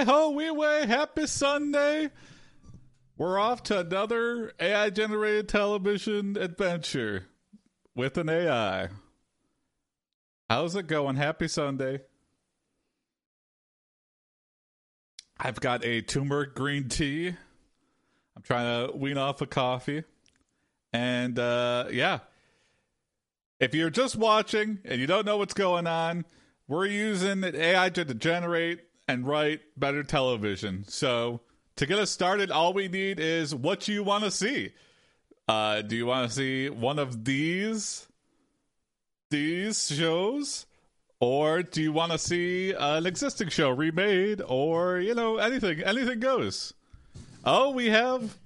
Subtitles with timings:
[0.00, 2.08] Hi ho, wee way, happy Sunday.
[3.18, 7.26] We're off to another AI generated television adventure
[7.94, 8.88] with an AI.
[10.48, 11.16] How's it going?
[11.16, 12.00] Happy Sunday.
[15.38, 17.34] I've got a turmeric green tea.
[18.34, 20.04] I'm trying to wean off a of coffee.
[20.94, 22.20] And uh, yeah,
[23.58, 26.24] if you're just watching and you don't know what's going on,
[26.68, 28.80] we're using AI to generate
[29.10, 30.84] and write better television.
[30.86, 31.40] So
[31.76, 34.72] to get us started, all we need is what you want to see.
[35.48, 38.06] Uh, do you want to see one of these
[39.30, 40.66] these shows?
[41.18, 46.20] Or do you want to see an existing show remade or, you know, anything anything
[46.20, 46.72] goes.
[47.44, 48.38] Oh, we have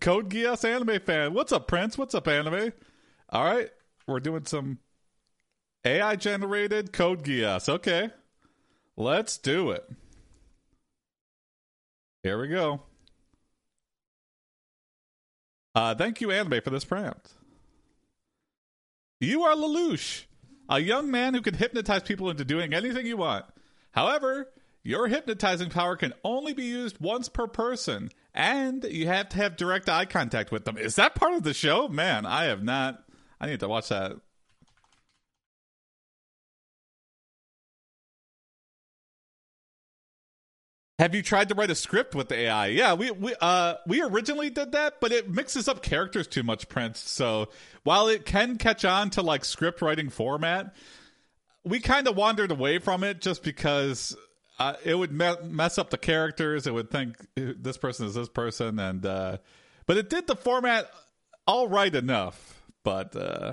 [0.00, 1.34] Code Geass anime fan.
[1.34, 1.98] What's up, Prince?
[1.98, 2.72] What's up, anime?
[3.30, 3.70] All right.
[4.06, 4.78] We're doing some
[5.84, 7.68] AI generated Code Geass.
[7.68, 8.10] Okay.
[8.96, 9.84] Let's do it.
[12.22, 12.82] Here we go.
[15.74, 17.32] Uh, thank you, Anime, for this prompt.
[19.20, 20.24] You are Lelouch,
[20.68, 23.44] a young man who can hypnotize people into doing anything you want.
[23.92, 24.48] However,
[24.82, 29.56] your hypnotizing power can only be used once per person, and you have to have
[29.56, 30.78] direct eye contact with them.
[30.78, 31.88] Is that part of the show?
[31.88, 33.02] Man, I have not.
[33.40, 34.16] I need to watch that.
[40.98, 42.68] Have you tried to write a script with the AI?
[42.68, 46.68] Yeah, we we uh we originally did that, but it mixes up characters too much,
[46.68, 47.00] Prince.
[47.00, 47.48] So
[47.82, 50.74] while it can catch on to like script writing format,
[51.64, 54.16] we kind of wandered away from it just because
[54.58, 56.66] uh, it would me- mess up the characters.
[56.66, 59.36] It would think this person is this person, and uh,
[59.84, 60.90] but it did the format
[61.46, 63.52] all right enough, but uh,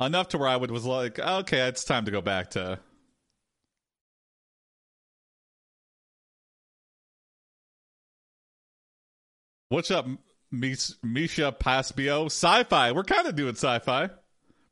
[0.00, 2.80] enough to where I would was like, okay, it's time to go back to
[9.68, 10.06] What's up,
[10.52, 12.26] Misha Paspio?
[12.26, 12.92] Sci-fi.
[12.92, 14.10] We're kind of doing sci-fi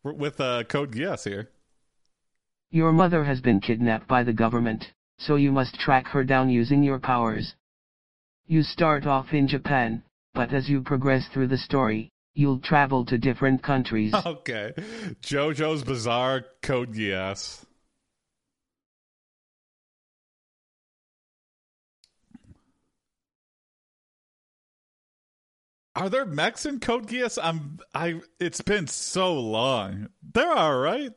[0.05, 1.51] with uh, Code Geass here.
[2.71, 6.85] Your mother has been kidnapped by the government, so you must track her down using
[6.85, 7.57] your powers.
[8.47, 13.19] You start off in Japan, but as you progress through the story, you'll travel to
[13.19, 14.15] different countries.
[14.25, 14.75] Okay.
[15.23, 17.65] JoJo's Bizarre Code Geass.
[25.97, 27.39] Are there mechs in Code Geass?
[27.41, 30.09] I'm I it's been so long.
[30.33, 31.13] There are, right?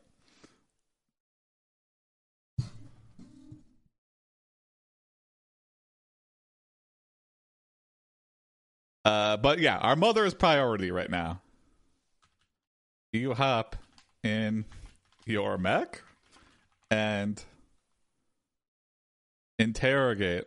[9.04, 11.40] Uh, but yeah, our mother is priority right now.
[13.12, 13.74] You hop
[14.22, 14.66] in
[15.24, 16.02] your mech
[16.90, 17.42] and
[19.58, 20.44] interrogate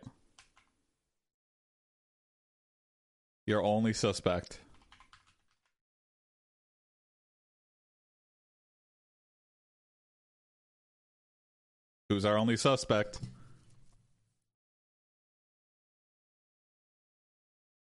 [3.46, 4.60] Your only suspect.
[12.08, 13.18] Who's our only suspect?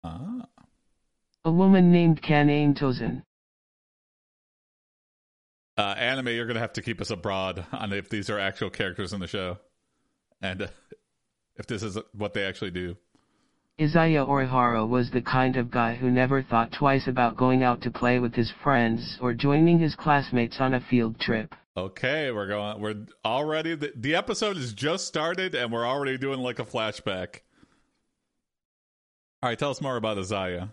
[0.03, 0.47] Ah.
[1.45, 3.23] A woman named Kaname Tozen.
[5.77, 9.13] Uh, anime, you're gonna have to keep us abroad on if these are actual characters
[9.13, 9.59] in the show,
[10.41, 10.69] and uh,
[11.57, 12.97] if this is what they actually do.
[13.79, 17.91] Isaiah Orihara was the kind of guy who never thought twice about going out to
[17.91, 21.55] play with his friends or joining his classmates on a field trip.
[21.77, 22.81] Okay, we're going.
[22.81, 27.41] We're already the, the episode has just started, and we're already doing like a flashback.
[29.43, 30.71] All right, tell us more about Isaiah.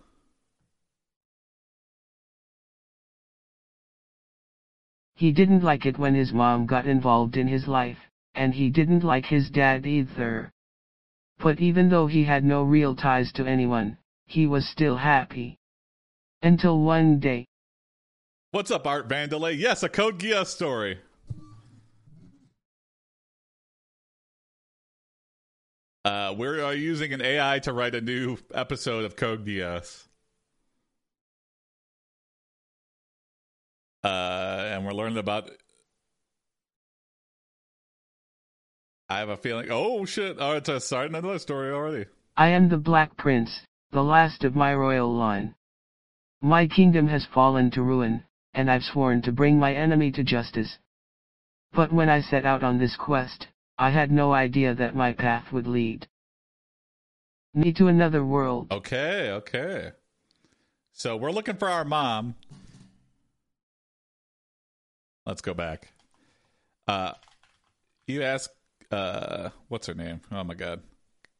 [5.15, 7.99] He didn't like it when his mom got involved in his life,
[8.33, 10.53] and he didn't like his dad either.
[11.43, 15.59] But even though he had no real ties to anyone, he was still happy.
[16.41, 17.45] Until one day.
[18.51, 19.59] What's up, Art Vandelay?
[19.59, 20.99] Yes, a Code Geass story.
[26.05, 30.07] Uh, we're using an AI to write a new episode of Code Geass.
[34.01, 35.49] Uh, and we're learning about
[39.09, 39.67] I have a feeling.
[39.69, 40.37] Oh shit!
[40.39, 42.05] Oh, it's a starting another story already.
[42.35, 43.61] I am the Black Prince,
[43.91, 45.55] the last of my royal line.
[46.41, 48.23] My kingdom has fallen to ruin,
[48.53, 50.77] and I've sworn to bring my enemy to justice.
[51.73, 53.47] But when I set out on this quest,
[53.77, 56.07] I had no idea that my path would lead
[57.53, 58.71] me to another world.
[58.71, 59.91] Okay, okay.
[60.91, 62.35] So we're looking for our mom.
[65.25, 65.89] Let's go back.
[66.87, 67.13] Uh,
[68.07, 68.49] you ask
[68.93, 70.21] uh what's her name?
[70.31, 70.81] Oh my god.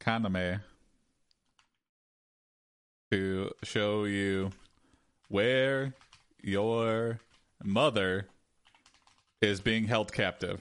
[0.00, 0.60] Kaname
[3.10, 4.50] to show you
[5.28, 5.94] where
[6.42, 7.20] your
[7.62, 8.26] mother
[9.40, 10.60] is being held captive.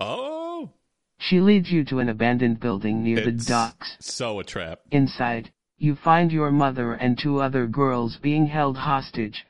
[0.00, 0.70] Oh,
[1.18, 3.96] She leads you to an abandoned building near the docks.
[4.00, 4.80] so a trap.
[4.90, 9.46] Inside, you find your mother and two other girls being held hostage.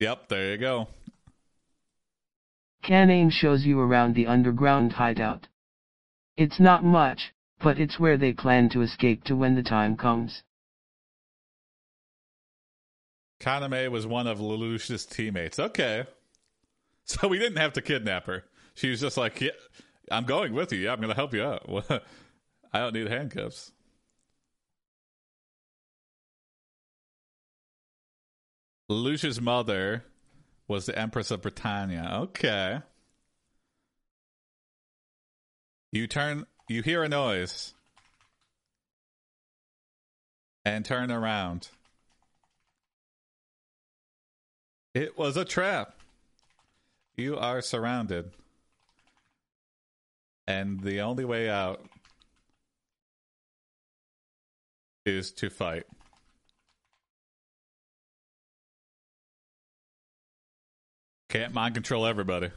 [0.00, 0.88] Yep, there you go.
[2.84, 5.48] Kaname shows you around the underground hideout.
[6.36, 10.42] It's not much, but it's where they plan to escape to when the time comes.
[13.40, 15.58] Kaname was one of Lelouch's teammates.
[15.58, 16.04] Okay.
[17.08, 18.42] So we didn't have to kidnap her.
[18.76, 19.50] She was just like, yeah,
[20.10, 20.78] I'm going with you.
[20.78, 21.64] Yeah, I'm going to help you out.
[22.72, 23.72] I don't need handcuffs.
[28.88, 30.04] Lucia's mother
[30.68, 32.18] was the Empress of Britannia.
[32.22, 32.80] Okay.
[35.90, 37.72] You turn, you hear a noise
[40.66, 41.70] and turn around.
[44.94, 45.94] It was a trap.
[47.16, 48.32] You are surrounded.
[50.48, 51.84] And the only way out
[55.04, 55.84] is to fight.
[61.28, 62.50] Can't mind control everybody.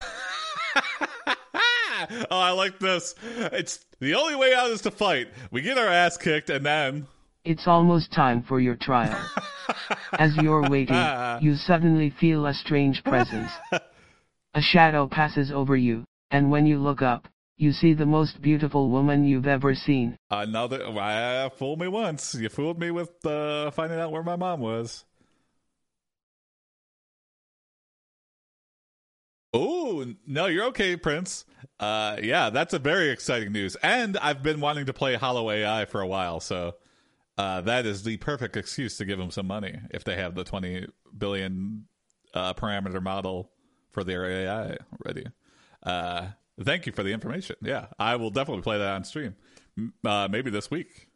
[2.30, 3.14] oh, I like this.
[3.24, 5.28] It's the only way out is to fight.
[5.50, 7.06] We get our ass kicked and then
[7.46, 9.16] It's almost time for your trial.
[10.18, 10.96] As you're waiting,
[11.40, 13.52] you suddenly feel a strange presence.
[14.52, 16.02] A shadow passes over you,
[16.32, 20.18] and when you look up, you see the most beautiful woman you've ever seen.
[20.28, 22.34] Another, uh, fool me once.
[22.34, 25.04] You fooled me with uh, finding out where my mom was.
[29.54, 31.44] Oh no, you're okay, Prince.
[31.78, 33.76] Uh, yeah, that's a very exciting news.
[33.84, 36.74] And I've been wanting to play HoloAI for a while, so
[37.38, 40.44] uh, that is the perfect excuse to give them some money if they have the
[40.44, 40.86] 20
[41.16, 41.86] billion
[42.34, 43.50] uh, parameter model
[43.90, 45.26] for their AI ready.
[45.82, 46.28] Uh,
[46.62, 47.56] thank you for the information.
[47.62, 49.36] Yeah, I will definitely play that on stream.
[50.04, 51.08] Uh, maybe this week.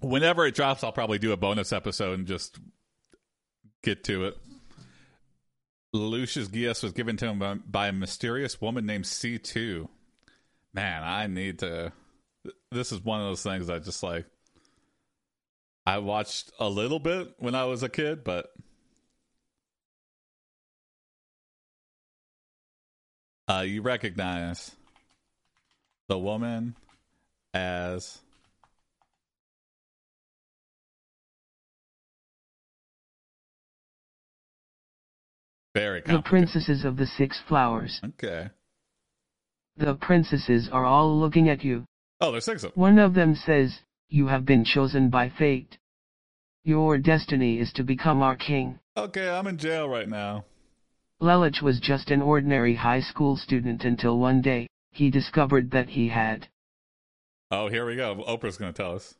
[0.00, 2.58] Whenever it drops, I'll probably do a bonus episode and just
[3.82, 4.36] get to it.
[5.92, 9.88] Lucius Geass was given to him by a mysterious woman named C2.
[10.74, 11.92] Man, I need to.
[12.72, 14.26] This is one of those things I just like.
[15.86, 18.52] I watched a little bit when I was a kid, but
[23.48, 24.72] uh, you recognize
[26.08, 26.74] the woman
[27.54, 28.18] as
[35.72, 38.00] very The princesses of the six flowers.
[38.04, 38.50] Okay.
[39.76, 41.84] The princesses are all looking at you.
[42.20, 42.80] Oh, there's six of them.
[42.80, 45.78] One of them says, You have been chosen by fate.
[46.64, 48.78] Your destiny is to become our king.
[48.96, 50.44] Okay, I'm in jail right now.
[51.20, 56.08] Lelich was just an ordinary high school student until one day, he discovered that he
[56.08, 56.48] had
[57.50, 58.16] Oh, here we go.
[58.26, 59.14] Oprah's going to tell us.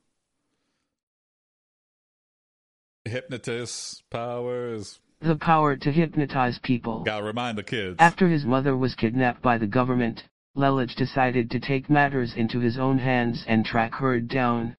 [3.05, 4.99] Hypnotist powers.
[5.21, 7.05] the power to hypnotize people.
[7.05, 7.97] Got to remind the kids.
[8.00, 10.25] After his mother was kidnapped by the government,
[10.56, 14.76] Lelich decided to take matters into his own hands and track her down.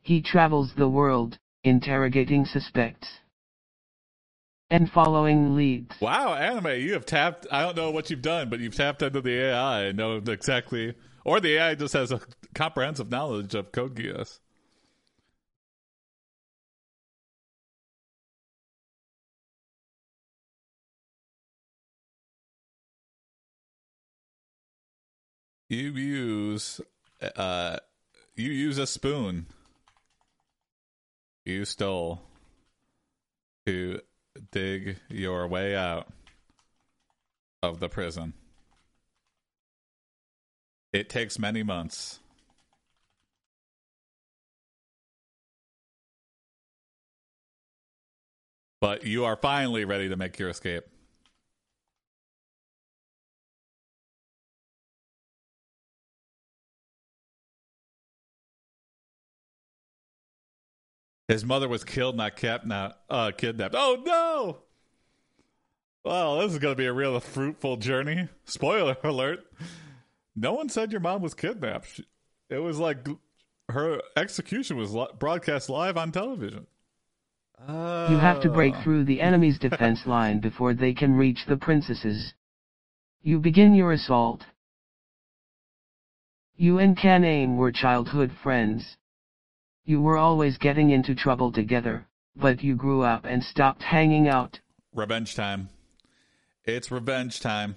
[0.00, 3.08] He travels the world, interrogating suspects
[4.70, 5.94] and following leads.
[6.00, 7.46] Wow, anime, you have tapped.
[7.50, 10.94] I don't know what you've done, but you've tapped into the AI and know exactly.
[11.24, 12.20] Or the AI just has a
[12.54, 14.40] comprehensive knowledge of Code Geass.
[25.68, 26.80] You use,
[27.36, 27.78] uh,
[28.36, 29.46] you use a spoon.
[31.44, 32.22] You stole
[33.66, 34.00] to
[34.50, 36.08] dig your way out
[37.62, 38.34] of the prison.
[40.92, 42.20] It takes many months.
[48.80, 50.84] But you are finally ready to make your escape.
[61.28, 63.74] His mother was killed, not kept, not uh, kidnapped.
[63.76, 64.58] Oh no!
[66.04, 68.28] Well, this is going to be a real fruitful journey.
[68.44, 69.40] Spoiler alert.
[70.36, 72.00] No one said your mom was kidnapped.
[72.50, 73.06] It was like
[73.70, 76.66] her execution was broadcast live on television.
[77.66, 82.34] You have to break through the enemy's defense line before they can reach the princesses.
[83.22, 84.44] You begin your assault.
[86.56, 88.98] You and Kan-Aim were childhood friends.
[89.84, 94.60] You were always getting into trouble together, but you grew up and stopped hanging out.
[94.94, 95.68] Revenge time.
[96.64, 97.76] It's revenge time.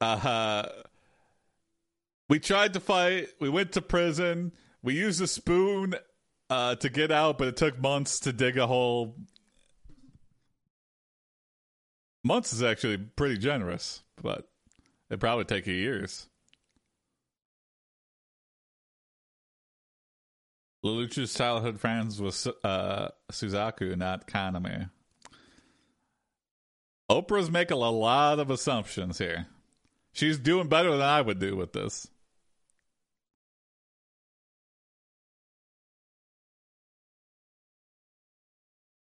[0.00, 0.68] Uh,
[2.28, 3.28] we tried to fight.
[3.40, 4.52] We went to prison.
[4.82, 5.96] We used a spoon
[6.48, 9.16] uh, to get out, but it took months to dig a hole.
[12.22, 14.48] Months is actually pretty generous, but
[15.10, 16.28] it probably take you years.
[20.84, 24.90] Lelouch's childhood friends was uh, Suzaku, not Kaname.
[27.08, 29.46] Oprah's making a lot of assumptions here.
[30.12, 32.08] She's doing better than I would do with this.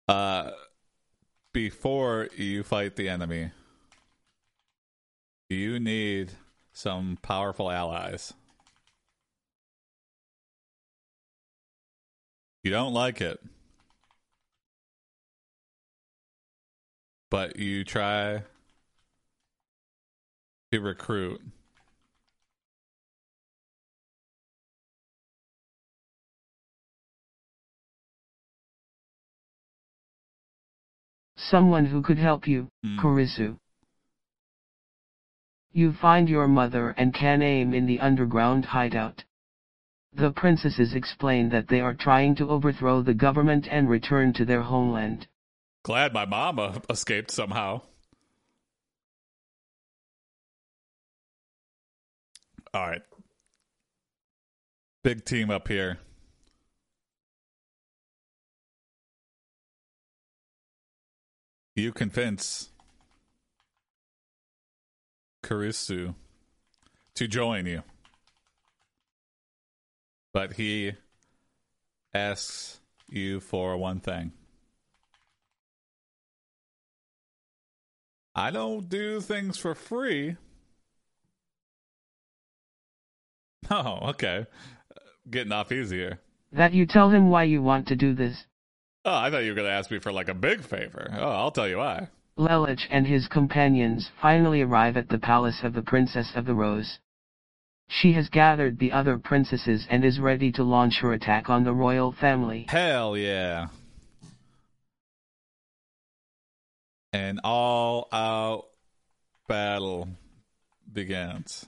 [0.06, 0.50] Uh,
[1.52, 3.52] before you fight the enemy,
[5.48, 6.32] you need
[6.72, 8.34] some powerful allies.
[12.64, 13.38] You don't like it.
[17.30, 18.42] But you try
[20.72, 21.42] to recruit.
[31.36, 32.98] Someone who could help you, mm.
[32.98, 33.58] Kurisu.
[35.70, 39.24] You find your mother and can aim in the underground hideout.
[40.16, 44.62] The princesses explain that they are trying to overthrow the government and return to their
[44.62, 45.26] homeland.
[45.82, 47.82] Glad my mama escaped somehow.
[52.72, 53.02] All right.
[55.02, 55.98] Big team up here.
[61.74, 62.70] You convince
[65.42, 66.14] Karisu
[67.14, 67.82] to join you.
[70.34, 70.92] But he
[72.12, 74.32] asks you for one thing.
[78.34, 80.36] I don't do things for free.
[83.70, 84.44] Oh, okay.
[85.30, 86.20] Getting off easier.
[86.52, 88.44] That you tell him why you want to do this.
[89.06, 91.10] Oh, I thought you were going to ask me for like a big favor.
[91.18, 92.08] Oh, I'll tell you why.
[92.38, 96.98] Lelouch and his companions finally arrive at the palace of the Princess of the Rose.
[97.88, 101.72] She has gathered the other princesses and is ready to launch her attack on the
[101.72, 102.66] royal family.
[102.68, 103.68] Hell yeah.
[107.12, 108.64] An all out
[109.46, 110.08] battle
[110.92, 111.64] begins.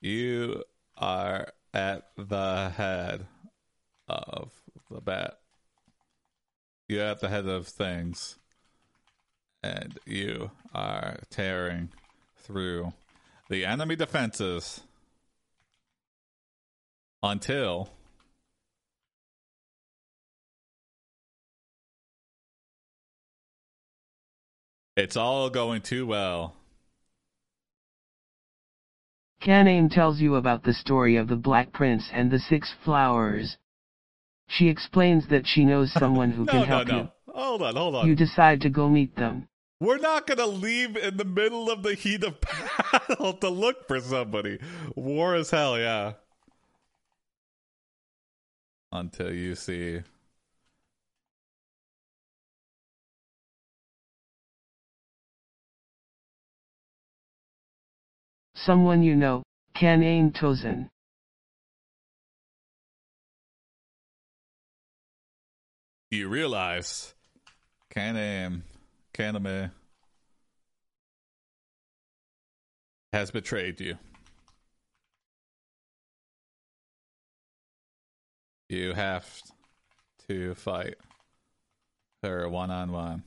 [0.00, 0.64] You
[0.98, 3.26] are at the head
[4.08, 4.50] of
[4.90, 5.38] the bat.
[6.88, 8.36] You're at the head of things.
[9.62, 11.90] And you are tearing
[12.36, 12.92] through
[13.48, 14.82] the enemy defenses
[17.22, 17.88] until
[24.96, 26.56] it's all going too well.
[29.40, 33.56] Kan-Aim tells you about the story of the Black Prince and the Six Flowers.
[34.46, 37.02] She explains that she knows someone who no, can help no, no.
[37.02, 37.08] you.
[37.34, 38.06] Hold on, hold on.
[38.06, 39.48] You decide to go meet them.
[39.80, 42.36] We're not going to leave in the middle of the heat of
[43.10, 44.60] battle to look for somebody.
[44.94, 46.12] War is hell, yeah
[48.92, 50.02] until you see
[58.54, 59.42] someone you know,
[59.74, 60.88] Kan-Aim Tozen.
[66.10, 67.14] You realize
[67.90, 68.64] Kan-Aim,
[69.14, 69.70] Kaname
[73.12, 73.96] has betrayed you.
[78.72, 79.26] You have
[80.28, 80.94] to fight
[82.22, 83.22] her one on one.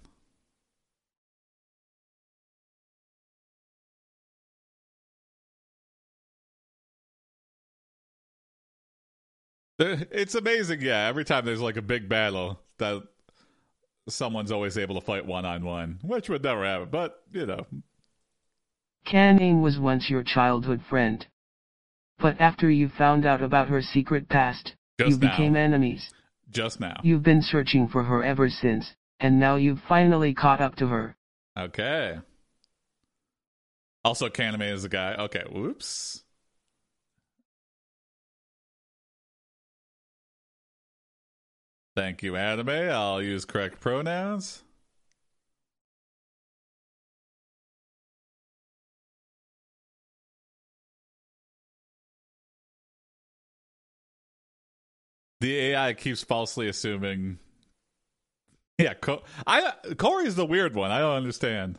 [9.77, 11.05] It's amazing, yeah.
[11.05, 13.03] Every time there's like a big battle, that
[14.09, 17.67] someone's always able to fight one on one, which would never happen, but you know.
[19.05, 21.27] Kan-Aim was once your childhood friend.
[22.17, 25.31] But after you found out about her secret past, just you now.
[25.31, 26.11] became enemies.
[26.49, 26.99] just now.
[27.03, 31.15] You've been searching for her ever since, and now you've finally caught up to her.
[31.57, 32.19] Okay.
[34.03, 35.15] Also, Kaname is a guy.
[35.15, 36.23] Okay, whoops.
[41.95, 42.69] Thank you, anime.
[42.69, 44.64] I'll use correct pronouns.
[55.45, 57.37] The AI keeps falsely assuming.
[58.79, 60.89] Yeah, Co- I Corey's the weird one.
[60.89, 61.77] I don't understand.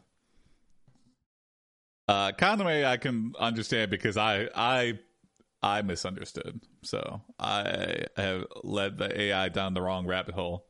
[2.07, 5.01] Uh, Kaname, I can understand because I I
[5.65, 6.61] I misunderstood.
[6.85, 10.65] So I have led the AI down the wrong rabbit hole.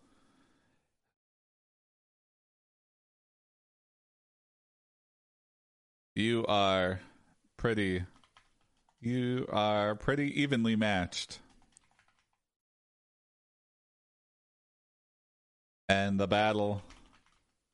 [6.14, 7.00] You are
[7.58, 8.04] pretty.
[9.02, 11.40] You are pretty evenly matched.
[15.88, 16.82] And the battle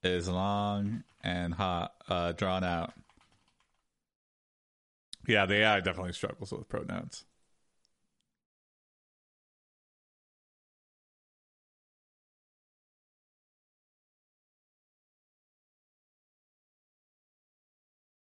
[0.02, 2.92] is long and hot, uh, drawn out.
[5.26, 7.24] Yeah, the AI definitely struggles with pronouns.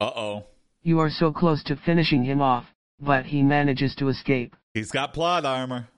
[0.00, 0.44] Uh oh.
[0.83, 2.66] You are so close to finishing him off,
[3.00, 4.55] but he manages to escape.
[4.74, 5.88] He's got plot armor.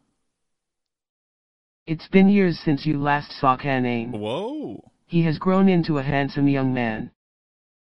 [1.89, 4.11] It's been years since you last saw Kaname.
[4.11, 4.93] Whoa.
[5.07, 7.13] He has grown into a handsome young man.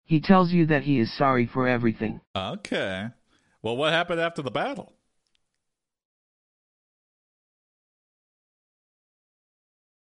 [0.04, 2.20] He tells you that he is sorry for everything.
[2.34, 3.06] Okay.
[3.62, 4.94] Well, what happened after the battle?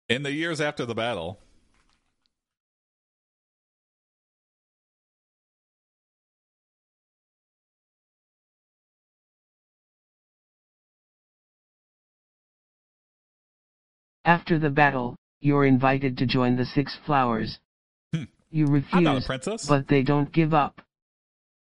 [0.08, 1.38] In the years after the battle,
[14.28, 17.60] After the battle, you're invited to join the Six Flowers.
[18.14, 18.24] Hmm.
[18.50, 19.64] You refuse, not a princess.
[19.66, 20.82] but they don't give up.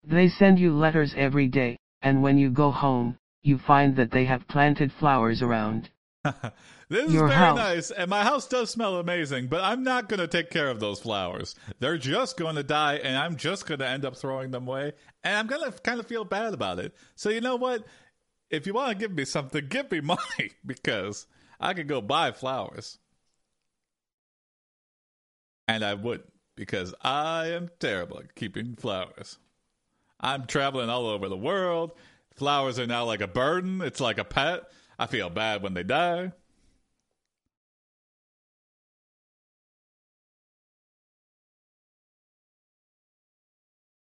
[0.04, 4.26] They send you letters every day, and when you go home, you find that they
[4.26, 5.88] have planted flowers around.
[6.90, 7.56] this is very house.
[7.56, 10.80] nice, and my house does smell amazing, but I'm not going to take care of
[10.80, 11.54] those flowers.
[11.78, 14.92] They're just going to die, and I'm just going to end up throwing them away,
[15.24, 16.94] and I'm going to kind of feel bad about it.
[17.14, 17.86] So, you know what?
[18.50, 21.26] If you want to give me something, give me money, because
[21.60, 22.98] I could go buy flowers.
[25.68, 29.38] And I wouldn't, because I am terrible at keeping flowers.
[30.20, 31.92] I'm traveling all over the world.
[32.34, 33.80] Flowers are now like a burden.
[33.82, 34.64] It's like a pet.
[34.98, 36.32] I feel bad when they die.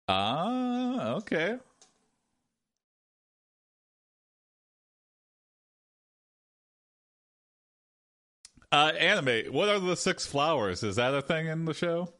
[0.08, 1.60] Ah, okay.
[8.71, 9.54] Uh, anime.
[9.54, 10.84] What are the six flowers?
[10.84, 12.13] Is that a thing in the show?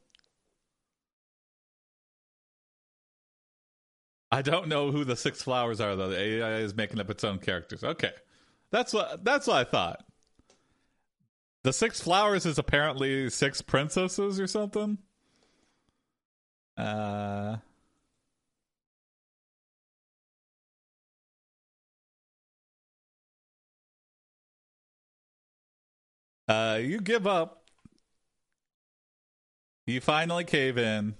[4.31, 6.10] I don't know who the six flowers are though.
[6.10, 7.84] The AI is making up its own characters.
[7.84, 8.12] Okay,
[8.71, 10.05] that's what that's what I thought.
[11.63, 14.97] The six flowers is apparently six princesses or something.
[16.77, 17.58] Uh.
[26.47, 27.63] Uh, you give up.
[29.88, 31.15] You finally cave in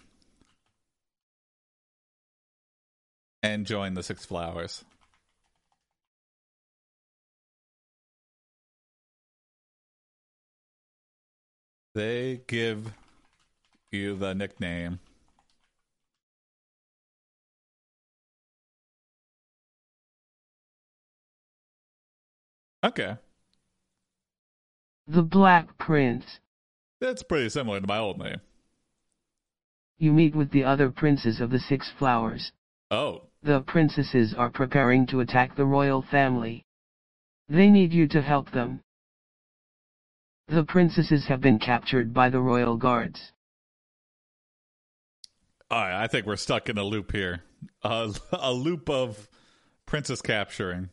[3.44, 4.84] and join the Six Flowers.
[11.94, 12.92] They give
[13.92, 15.00] you the nickname.
[22.84, 23.18] Okay.
[25.08, 26.40] The Black Prince.
[27.00, 28.42] That's pretty similar to my old name.
[29.98, 32.52] You meet with the other princes of the Six Flowers.
[32.92, 36.66] Oh, The princesses are preparing to attack the royal family.
[37.48, 38.82] They need you to help them.
[40.48, 43.32] The princesses have been captured by the royal guards.
[45.72, 46.04] all right.
[46.04, 47.44] I think we're stuck in a loop here.
[47.84, 49.28] A, a loop of
[49.86, 50.90] princess capturing.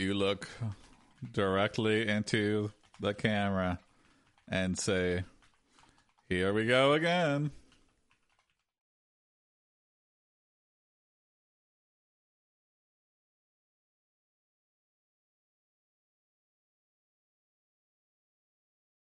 [0.00, 0.48] You look
[1.30, 3.80] directly into the camera
[4.48, 5.24] and say,
[6.26, 7.50] Here we go again.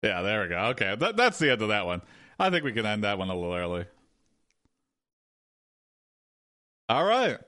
[0.01, 0.60] Yeah, there we go.
[0.67, 2.03] Okay, that, that's the end of that one.
[2.39, 3.86] I think we can end that one a little early.
[6.88, 7.39] All right.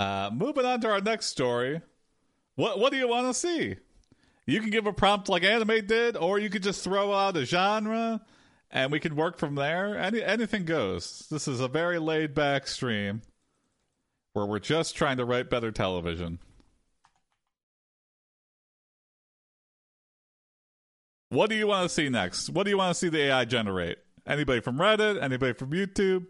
[0.00, 1.82] Uh, moving on to our next story.
[2.56, 3.76] What what do you want to see?
[4.46, 7.44] You can give a prompt like anime did, or you could just throw out a
[7.44, 8.22] genre,
[8.70, 9.98] and we can work from there.
[9.98, 11.26] Any anything goes.
[11.30, 13.20] This is a very laid back stream
[14.32, 16.38] where we're just trying to write better television.
[21.28, 22.48] What do you want to see next?
[22.48, 23.98] What do you want to see the AI generate?
[24.26, 25.22] Anybody from Reddit?
[25.22, 26.28] Anybody from YouTube?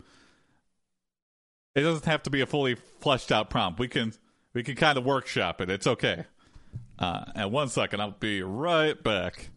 [1.75, 3.79] It doesn't have to be a fully fleshed out prompt.
[3.79, 4.13] We can
[4.53, 5.71] we can kind of workshop it.
[5.71, 6.25] It's okay.
[6.99, 9.51] Uh, and one second, I'll be right back.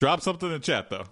[0.00, 1.06] Drop something in the chat though.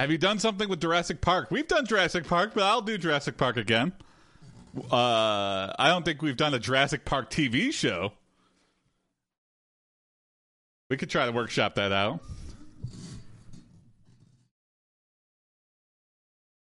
[0.00, 1.50] Have you done something with Jurassic Park?
[1.50, 3.92] We've done Jurassic Park, but I'll do Jurassic Park again.
[4.90, 8.14] Uh, I don't think we've done a Jurassic Park TV show.
[10.88, 12.20] We could try to workshop that out.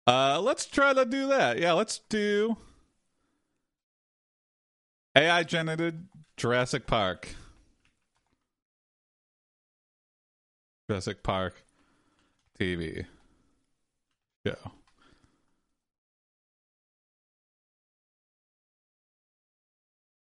[0.08, 1.60] Uh, let's try to do that.
[1.60, 2.56] Yeah, let's do
[5.14, 7.28] AI generated Jurassic Park.
[10.88, 11.62] Jurassic Park
[12.58, 13.06] TV
[14.46, 14.72] show.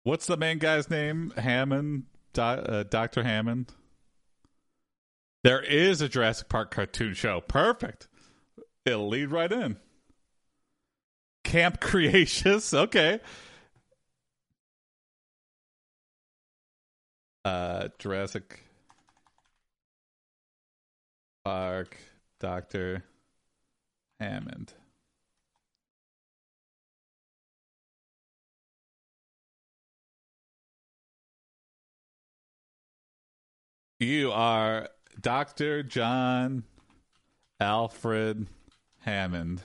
[0.04, 1.34] What's the main guy's name?
[1.38, 2.04] Hammond,
[2.38, 3.24] uh, Dr.
[3.24, 3.72] Hammond.
[5.44, 7.42] There is a Jurassic Park cartoon show.
[7.42, 8.08] Perfect.
[8.86, 9.78] It'll lead right in.
[11.44, 12.74] Camp Creatious.
[12.74, 13.20] Okay.
[17.46, 18.62] Uh, Jurassic
[21.44, 21.98] Park,
[22.40, 23.04] Dr.
[24.24, 24.72] Hammond.
[34.00, 34.88] You are
[35.20, 35.84] Dr.
[35.84, 36.64] John
[37.60, 38.48] Alfred
[39.02, 39.62] Hammond.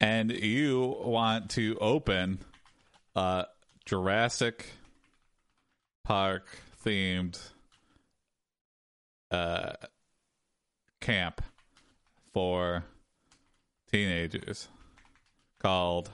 [0.00, 2.38] And you want to open
[3.14, 3.44] a
[3.84, 4.70] Jurassic
[6.04, 6.48] Park
[6.82, 7.38] themed
[9.36, 9.72] uh,
[11.00, 11.42] camp
[12.32, 12.84] for
[13.92, 14.68] teenagers
[15.58, 16.10] called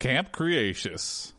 [0.00, 1.32] Camp Creatious.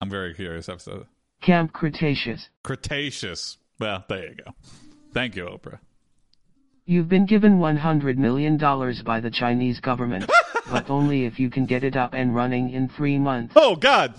[0.00, 0.68] I'm very curious.
[0.68, 1.06] Episode
[1.42, 2.48] Camp Cretaceous.
[2.62, 3.58] Cretaceous.
[3.78, 4.52] Well, there you go.
[5.12, 5.80] Thank you, Oprah.
[6.86, 10.30] You've been given $100 million by the Chinese government,
[10.70, 13.54] but only if you can get it up and running in three months.
[13.56, 14.14] Oh God!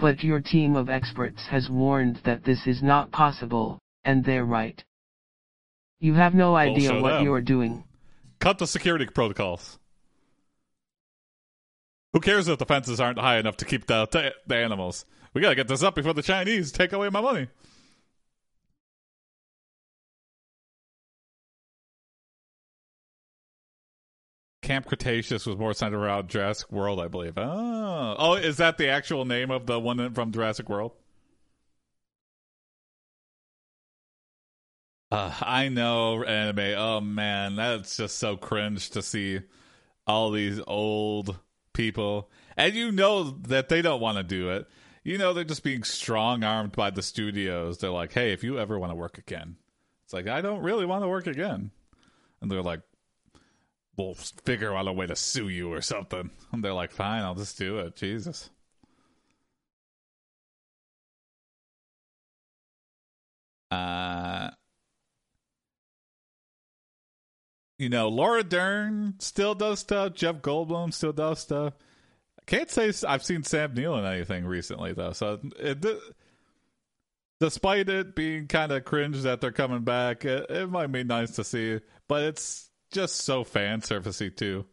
[0.00, 4.82] But your team of experts has warned that this is not possible, and they're right.
[6.00, 7.24] You have no idea show what them.
[7.24, 7.84] you're doing.
[8.40, 9.78] Cut the security protocols.
[12.12, 15.04] Who cares if the fences aren't high enough to keep the the, the animals?
[15.34, 17.48] We gotta get this up before the Chinese take away my money.
[24.62, 27.36] Camp Cretaceous was more centered around Jurassic World, I believe.
[27.36, 30.92] Oh, oh, is that the actual name of the one from Jurassic World?
[35.10, 36.74] Uh, I know anime.
[36.78, 39.40] Oh man, that's just so cringe to see
[40.06, 41.38] all these old
[41.72, 44.66] people, and you know that they don't want to do it.
[45.04, 47.78] You know they're just being strong armed by the studios.
[47.78, 49.56] They're like, "Hey, if you ever want to work again,"
[50.04, 51.70] it's like I don't really want to work again,
[52.40, 52.80] and they're like,
[53.96, 57.34] "We'll figure out a way to sue you or something." And they're like, "Fine, I'll
[57.34, 58.50] just do it." Jesus.
[63.70, 64.50] Uh
[67.78, 70.14] you know, Laura Dern still does stuff.
[70.14, 71.74] Jeff Goldblum still does stuff.
[72.46, 75.12] Can't say I've seen Sam Neill in anything recently though.
[75.12, 75.84] So, it,
[77.40, 81.32] despite it being kind of cringe that they're coming back, it, it might be nice
[81.32, 81.80] to see.
[82.06, 84.66] But it's just so fan surfacey too.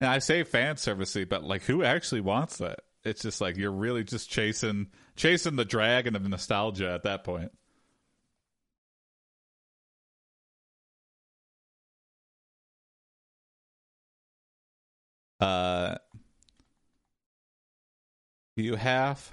[0.00, 2.80] And I say fan servicey, but like, who actually wants that?
[3.04, 7.50] It's just like you're really just chasing chasing the dragon of nostalgia at that point.
[15.40, 15.96] Uh,
[18.56, 19.32] you have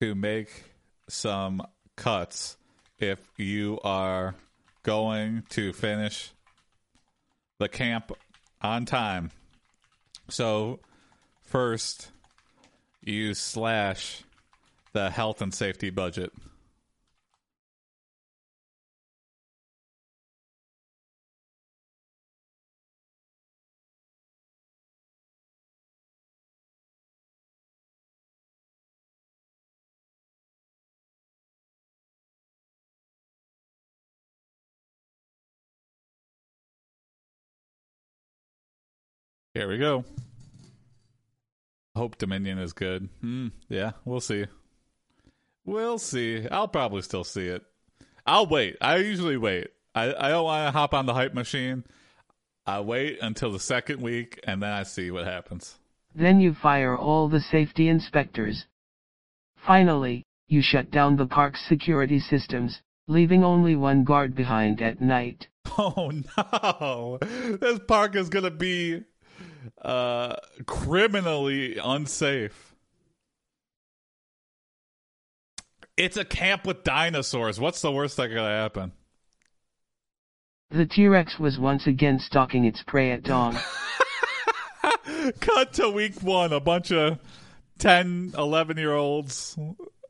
[0.00, 0.64] to make
[1.08, 1.62] some
[1.96, 2.56] cuts
[2.98, 4.34] if you are
[4.82, 6.30] going to finish
[7.58, 8.12] the camp
[8.62, 9.30] on time.
[10.28, 10.78] So,
[11.42, 12.10] first,
[13.02, 14.22] you slash
[14.92, 16.32] the health and safety budget.
[39.58, 40.04] Here we go.
[41.96, 43.08] Hope Dominion is good.
[43.20, 44.44] Hmm, yeah, we'll see.
[45.64, 46.46] We'll see.
[46.48, 47.64] I'll probably still see it.
[48.24, 48.76] I'll wait.
[48.80, 49.70] I usually wait.
[49.96, 51.82] I, I don't want to hop on the hype machine.
[52.66, 55.76] I wait until the second week and then I see what happens.
[56.14, 58.66] Then you fire all the safety inspectors.
[59.56, 65.48] Finally, you shut down the park's security systems, leaving only one guard behind at night.
[65.80, 67.18] Oh no!
[67.20, 69.02] This park is gonna be
[69.82, 72.74] uh, criminally unsafe.
[75.96, 77.58] It's a camp with dinosaurs.
[77.58, 78.92] What's the worst that could happen?
[80.70, 83.56] The T-Rex was once again stalking its prey at dawn.
[85.40, 86.52] Cut to week one.
[86.52, 87.18] A bunch of
[87.78, 89.58] 10, 11 year olds.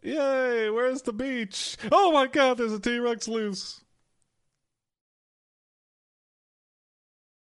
[0.02, 1.76] Yay, where's the beach?
[1.92, 3.82] Oh my god, there's a T Rex loose.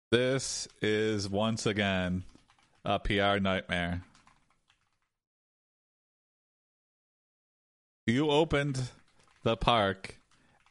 [0.09, 2.23] This is once again
[2.85, 4.03] a PR nightmare.
[8.05, 8.89] You opened
[9.43, 10.17] the park,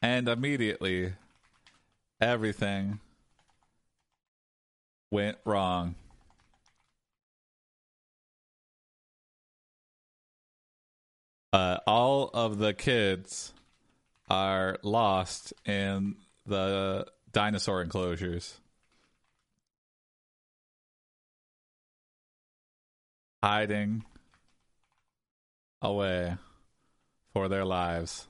[0.00, 1.12] and immediately
[2.18, 3.00] everything
[5.10, 5.96] went wrong.
[11.52, 13.52] Uh, all of the kids
[14.30, 18.60] are lost in the dinosaur enclosures.
[23.46, 24.02] Hiding
[25.80, 26.36] away
[27.32, 28.26] for their lives.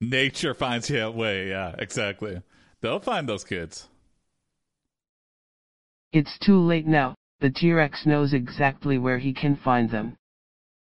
[0.00, 1.50] Nature finds you a way.
[1.50, 2.40] Yeah, exactly.
[2.80, 3.88] They'll find those kids.
[6.14, 7.14] It's too late now.
[7.40, 10.16] The T-Rex knows exactly where he can find them.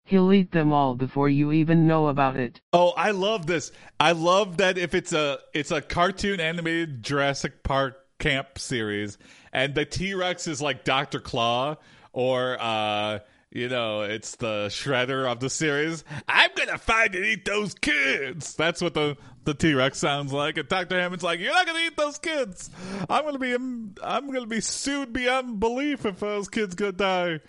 [0.07, 2.61] He'll eat them all before you even know about it.
[2.71, 3.73] Oh, I love this.
[3.99, 9.17] I love that if it's a it's a cartoon animated Jurassic Park camp series
[9.51, 11.19] and the T-Rex is like Dr.
[11.19, 11.75] Claw
[12.13, 13.19] or uh
[13.51, 16.05] you know, it's the shredder of the series.
[16.29, 18.55] I'm gonna find and eat those kids.
[18.55, 20.57] That's what the the T Rex sounds like.
[20.57, 22.69] And Doctor Hammond's like, "You're not gonna eat those kids.
[23.09, 27.39] I'm gonna be I'm gonna be sued beyond belief if those kids gonna die."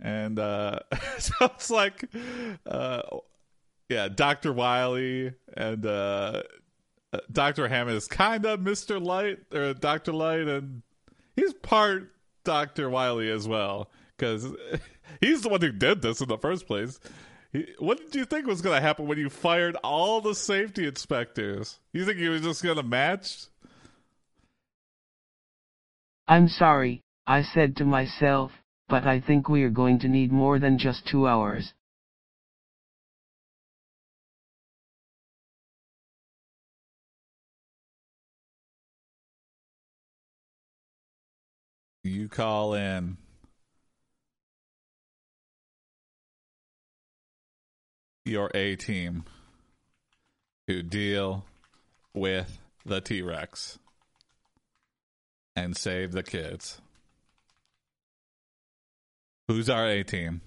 [0.00, 0.80] And uh,
[1.18, 2.04] so it's like,
[2.66, 3.02] uh,
[3.88, 6.42] yeah, Doctor Wily and uh,
[7.12, 10.82] uh Doctor Hammond is kind of Mister Light or Doctor Light, and
[11.36, 12.12] he's part
[12.44, 14.46] Doctor Wily as well because
[15.20, 17.00] he's the one who did this in the first place.
[17.52, 20.86] He, what did you think was going to happen when you fired all the safety
[20.86, 21.80] inspectors?
[21.92, 23.46] You think he was just going to match?
[26.28, 28.52] I'm sorry, I said to myself,
[28.90, 31.72] but I think we're going to need more than just two hours.
[42.02, 43.16] You call in.
[48.24, 49.24] Your A team
[50.68, 51.44] to deal
[52.14, 53.78] with the T Rex
[55.56, 56.80] and save the kids.
[59.50, 60.42] Who's our A team?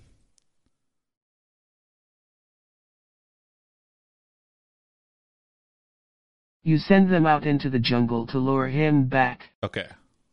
[6.63, 9.49] You send them out into the jungle to lure him back.
[9.61, 9.87] Okay.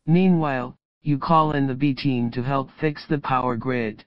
[0.07, 4.05] Meanwhile, you call in the B team to help fix the power grid.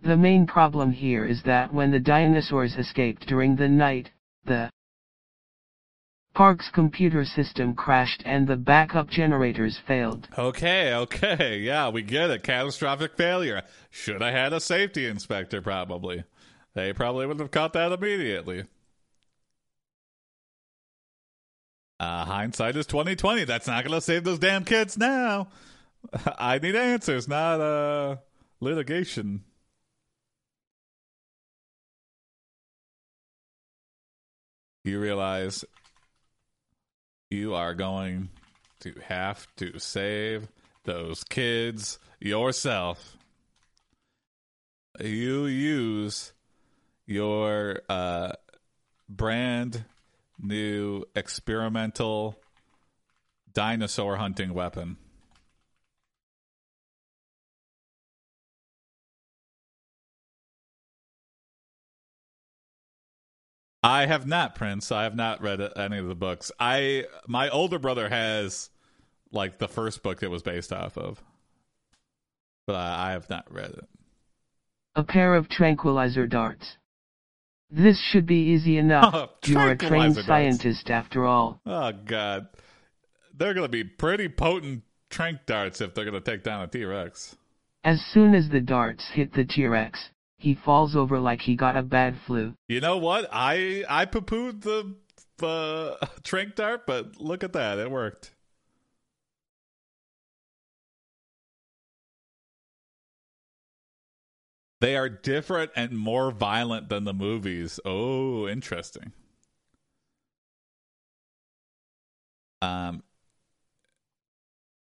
[0.00, 4.10] The main problem here is that when the dinosaurs escaped during the night,
[4.46, 4.70] the
[6.36, 10.28] Park's computer system crashed and the backup generators failed.
[10.36, 12.42] Okay, okay, yeah, we get it.
[12.42, 13.62] Catastrophic failure.
[13.88, 16.24] Should have had a safety inspector, probably.
[16.74, 18.64] They probably would have caught that immediately.
[21.98, 23.44] Uh, hindsight is twenty twenty.
[23.44, 25.48] That's not to save those damn kids now.
[26.38, 28.16] I need answers, not uh,
[28.60, 29.44] litigation.
[34.86, 35.64] you realize
[37.36, 38.30] you are going
[38.80, 40.48] to have to save
[40.84, 43.16] those kids yourself.
[44.98, 46.32] You use
[47.06, 48.32] your uh,
[49.08, 49.84] brand
[50.40, 52.36] new experimental
[53.52, 54.96] dinosaur hunting weapon.
[63.86, 64.90] I have not, Prince.
[64.90, 66.50] I have not read any of the books.
[66.58, 68.70] I my older brother has
[69.32, 71.22] like the first book it was based off of,
[72.66, 73.84] but I, I have not read it.
[74.96, 76.78] A pair of tranquilizer darts.
[77.70, 79.14] This should be easy enough.
[79.14, 80.26] Oh, You're a trained darts.
[80.26, 81.60] scientist after all.
[81.64, 82.48] Oh God,
[83.36, 87.36] they're gonna be pretty potent trank darts if they're gonna take down a T Rex.
[87.84, 91.82] As soon as the darts hit the T-Rex, he falls over like he got a
[91.82, 92.54] bad flu.
[92.68, 93.28] You know what?
[93.32, 94.94] I I poo pooed the
[95.38, 98.32] the trank dart, but look at that, it worked.
[104.80, 107.80] They are different and more violent than the movies.
[107.84, 109.12] Oh, interesting.
[112.60, 113.02] Um,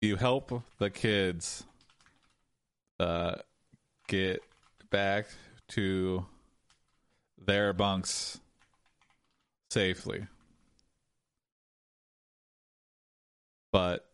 [0.02, 1.64] you help the kids
[2.98, 3.36] uh,
[4.08, 4.42] get
[4.90, 5.26] back
[5.68, 6.26] to
[7.38, 8.38] their bunks
[9.70, 10.26] safely.
[13.72, 14.06] But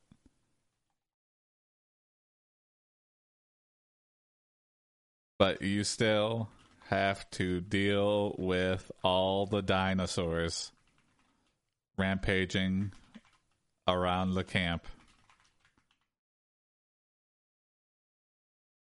[5.39, 6.49] but you still
[6.89, 10.73] have to deal with all the dinosaurs
[11.97, 12.93] rampaging
[13.87, 14.87] around the camp.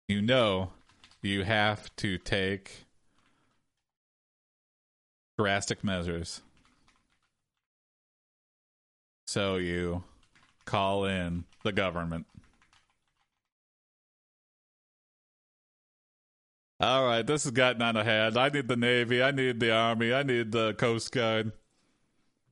[0.08, 0.72] You know
[1.24, 2.86] you have to take
[5.40, 6.42] drastic measures.
[9.26, 10.04] So you
[10.66, 12.28] call in the government.
[16.80, 18.38] All right, this has gotten out of hand.
[18.38, 19.24] I need the Navy.
[19.24, 20.14] I need the Army.
[20.14, 21.54] I need the Coast Guard.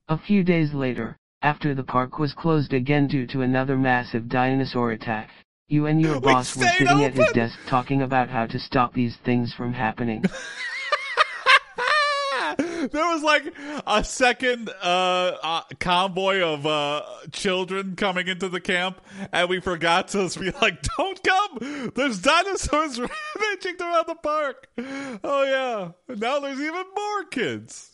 [0.07, 4.91] A few days later, after the park was closed again due to another massive dinosaur
[4.91, 5.29] attack,
[5.71, 9.15] you and your boss were sitting at his desk talking about how to stop these
[9.17, 10.21] things from happening.
[12.57, 13.53] there was like
[13.87, 18.99] a second uh, uh, convoy of uh, children coming into the camp,
[19.31, 21.91] and we forgot to be like, "Don't come!
[21.95, 24.67] There's dinosaurs rampaging around the park."
[25.23, 27.87] Oh yeah, now there's even more kids.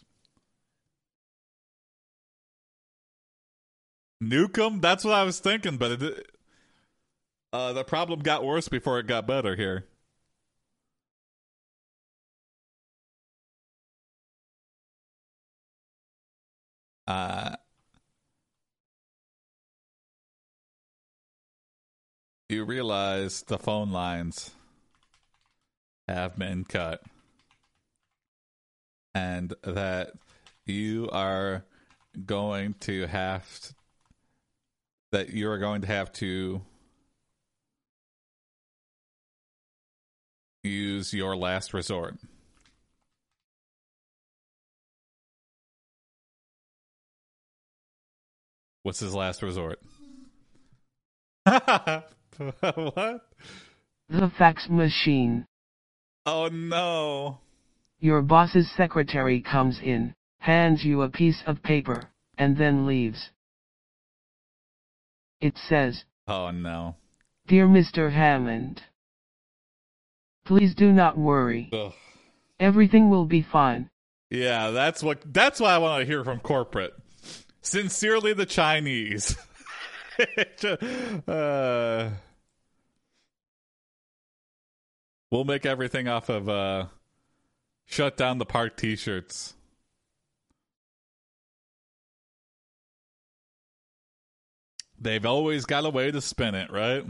[4.23, 4.81] Nuke them?
[4.81, 6.36] That's what I was thinking, but it,
[7.53, 9.85] uh, the problem got worse before it got better here.
[17.07, 17.55] Uh,
[22.49, 24.51] you realize the phone lines
[26.07, 27.01] have been cut
[29.15, 30.11] and that
[30.65, 31.63] you are
[32.25, 33.73] going to have to,
[35.11, 36.61] that you are going to have to
[40.67, 42.15] use your last resort.
[48.83, 49.79] What's his last resort?
[51.45, 52.05] what?
[54.09, 55.45] the fax machine.
[56.25, 57.39] Oh no.
[57.99, 62.03] Your boss's secretary comes in, hands you a piece of paper,
[62.37, 63.31] and then leaves.
[65.41, 66.95] It says, Oh no.
[67.47, 68.11] Dear Mr.
[68.11, 68.83] Hammond,
[70.47, 71.69] please do not worry.
[71.73, 71.93] Ugh.
[72.59, 73.89] Everything will be fine.
[74.29, 76.93] Yeah, that's what that's what I want to hear from corporate.
[77.61, 79.37] Sincerely the Chinese.
[81.27, 82.09] uh,
[85.29, 86.85] we'll make everything off of uh
[87.85, 89.53] shut down the park t-shirts.
[94.99, 97.05] They've always got a way to spin it, right?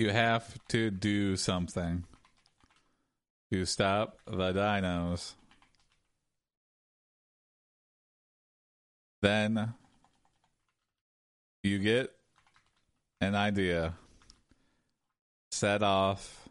[0.00, 2.04] You have to do something
[3.52, 5.34] to stop the dinos.
[9.20, 9.74] Then
[11.62, 12.14] you get
[13.20, 13.92] an idea.
[15.50, 16.48] Set off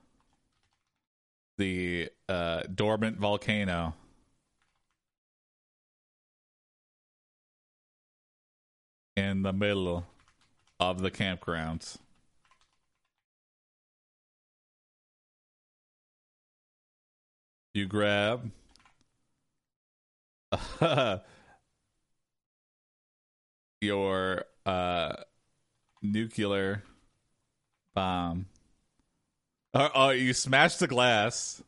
[1.57, 3.95] the uh, dormant volcano.
[9.17, 10.05] In the middle
[10.79, 11.97] of the campgrounds.
[17.73, 18.51] You grab
[23.81, 25.15] your uh,
[26.01, 26.83] nuclear
[27.93, 28.47] bomb.
[29.73, 31.61] Oh, oh, you smash the glass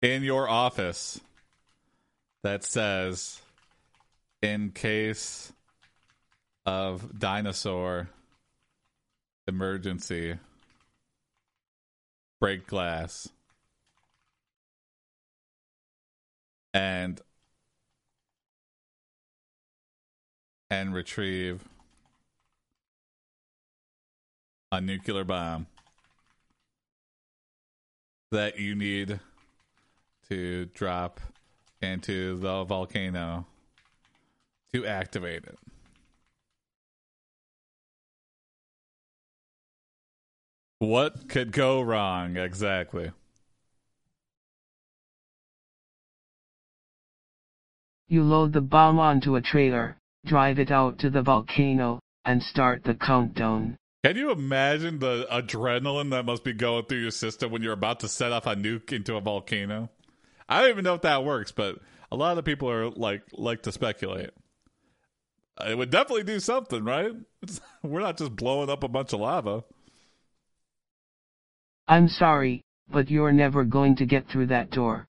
[0.00, 1.20] in your office
[2.44, 3.40] that says,
[4.42, 5.52] in case
[6.66, 8.10] of dinosaur
[9.48, 10.38] emergency,
[12.44, 13.30] break glass.
[16.74, 17.18] And
[20.68, 21.64] and retrieve
[24.70, 25.68] a nuclear bomb
[28.30, 29.20] that you need
[30.28, 31.20] to drop
[31.80, 33.46] into the volcano
[34.74, 35.58] to activate it.
[40.84, 43.10] What could go wrong exactly?
[48.06, 52.84] You load the bomb onto a trailer, drive it out to the volcano, and start
[52.84, 53.78] the countdown.
[54.04, 58.00] Can you imagine the adrenaline that must be going through your system when you're about
[58.00, 59.88] to set off a nuke into a volcano?
[60.50, 61.78] I don't even know if that works, but
[62.12, 64.30] a lot of people are like like to speculate.
[65.66, 67.12] It would definitely do something, right?
[67.40, 69.64] It's, we're not just blowing up a bunch of lava.
[71.86, 75.06] I'm sorry, but you're never going to get through that door.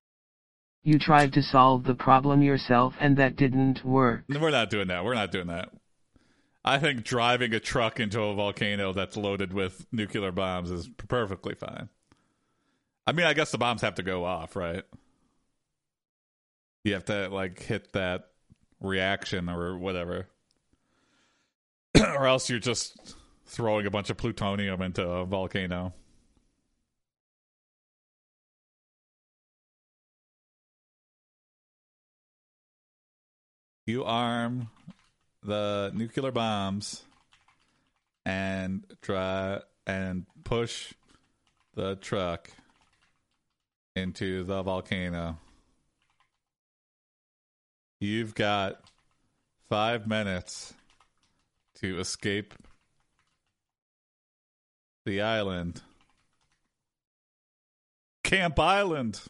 [0.83, 4.23] You tried to solve the problem yourself and that didn't work.
[4.29, 5.03] We're not doing that.
[5.03, 5.69] We're not doing that.
[6.63, 11.53] I think driving a truck into a volcano that's loaded with nuclear bombs is perfectly
[11.55, 11.89] fine.
[13.07, 14.83] I mean, I guess the bombs have to go off, right?
[16.83, 18.29] You have to like hit that
[18.79, 20.27] reaction or whatever.
[21.99, 23.15] or else you're just
[23.45, 25.93] throwing a bunch of plutonium into a volcano.
[33.85, 34.69] You arm
[35.43, 37.03] the nuclear bombs
[38.25, 40.93] and try and push
[41.75, 42.49] the truck
[43.95, 45.37] into the volcano.
[47.99, 48.81] You've got
[49.69, 50.73] five minutes
[51.81, 52.55] to escape
[55.05, 55.81] the island.
[58.23, 59.21] Camp Island.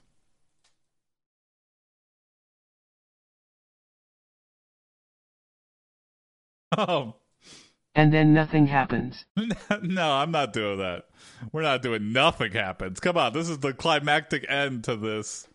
[6.78, 7.16] Oh.
[7.98, 9.26] And then nothing happens.
[9.82, 11.06] no, I'm not doing that.
[11.54, 13.00] We're not doing nothing happens.
[13.00, 15.48] Come on, this is the climactic end to this.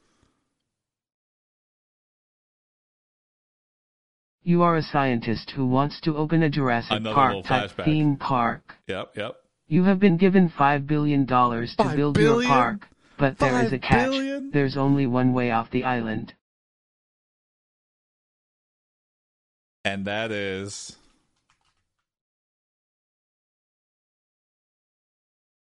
[4.42, 7.84] You are a scientist who wants to open a Jurassic Another Park type flashback.
[7.84, 8.74] theme park.
[8.86, 9.36] Yep, yep.
[9.68, 12.40] You have been given $5 billion to Five build billion?
[12.42, 14.10] your park, but there is a catch.
[14.10, 14.50] billion?
[14.50, 16.32] There's only one way off the island.
[19.84, 20.96] And that is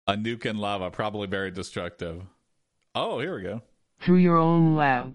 [0.08, 2.22] a nuke in lava, probably very destructive.
[2.94, 3.62] Oh, here we go.
[4.04, 5.14] Through your own lab.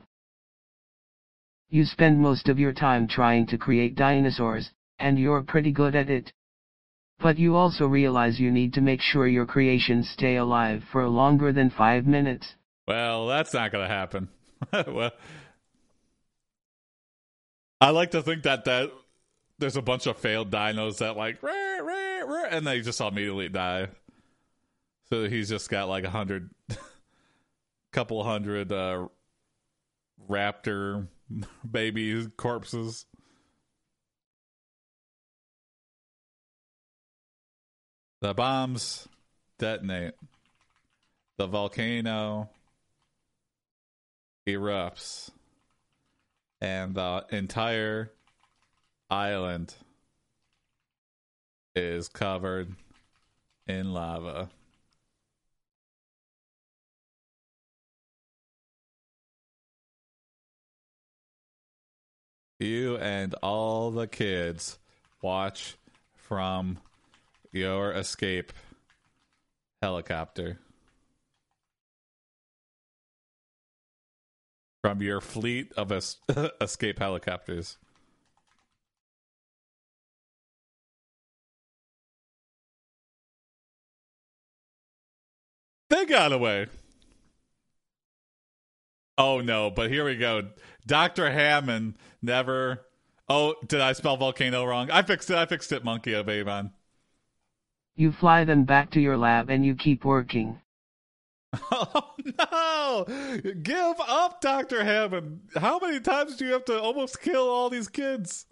[1.70, 4.70] You spend most of your time trying to create dinosaurs,
[5.00, 6.32] and you're pretty good at it.
[7.20, 11.52] But you also realize you need to make sure your creations stay alive for longer
[11.52, 12.54] than five minutes.
[12.88, 14.30] Well, that's not going to happen.
[14.88, 15.12] well,
[17.82, 18.92] I like to think that that
[19.58, 23.50] there's a bunch of failed dinos that like "Rah, rah, rah," and they just immediately
[23.50, 23.88] die.
[25.10, 26.50] So he's just got like a hundred,
[27.92, 29.08] couple hundred uh,
[30.30, 31.08] raptor
[31.70, 33.06] baby corpses.
[38.22, 39.08] The bombs
[39.60, 40.16] detonate.
[41.38, 42.50] The volcano
[44.48, 45.30] erupts.
[46.62, 48.12] And the entire
[49.10, 49.76] island
[51.76, 52.74] is covered
[53.68, 54.50] in lava.
[62.64, 64.80] You and all the kids
[65.22, 65.76] watch
[66.16, 66.80] from
[67.52, 68.54] your escape
[69.82, 70.60] helicopter.
[74.82, 76.18] From your fleet of es-
[76.62, 77.78] escape helicopters.
[85.90, 86.68] They got away.
[89.18, 90.50] Oh no, but here we go.
[90.86, 91.32] Dr.
[91.32, 92.86] Hammond never
[93.30, 94.92] Oh, did I spell volcano wrong?
[94.92, 95.38] I fixed it.
[95.38, 96.72] I fixed it, Monkey oh, of Avon.
[97.96, 100.60] You fly them back to your lab and you keep working.
[101.72, 103.06] Oh no!
[103.62, 105.42] Give up, Doctor Hammond.
[105.56, 108.48] How many times do you have to almost kill all these kids?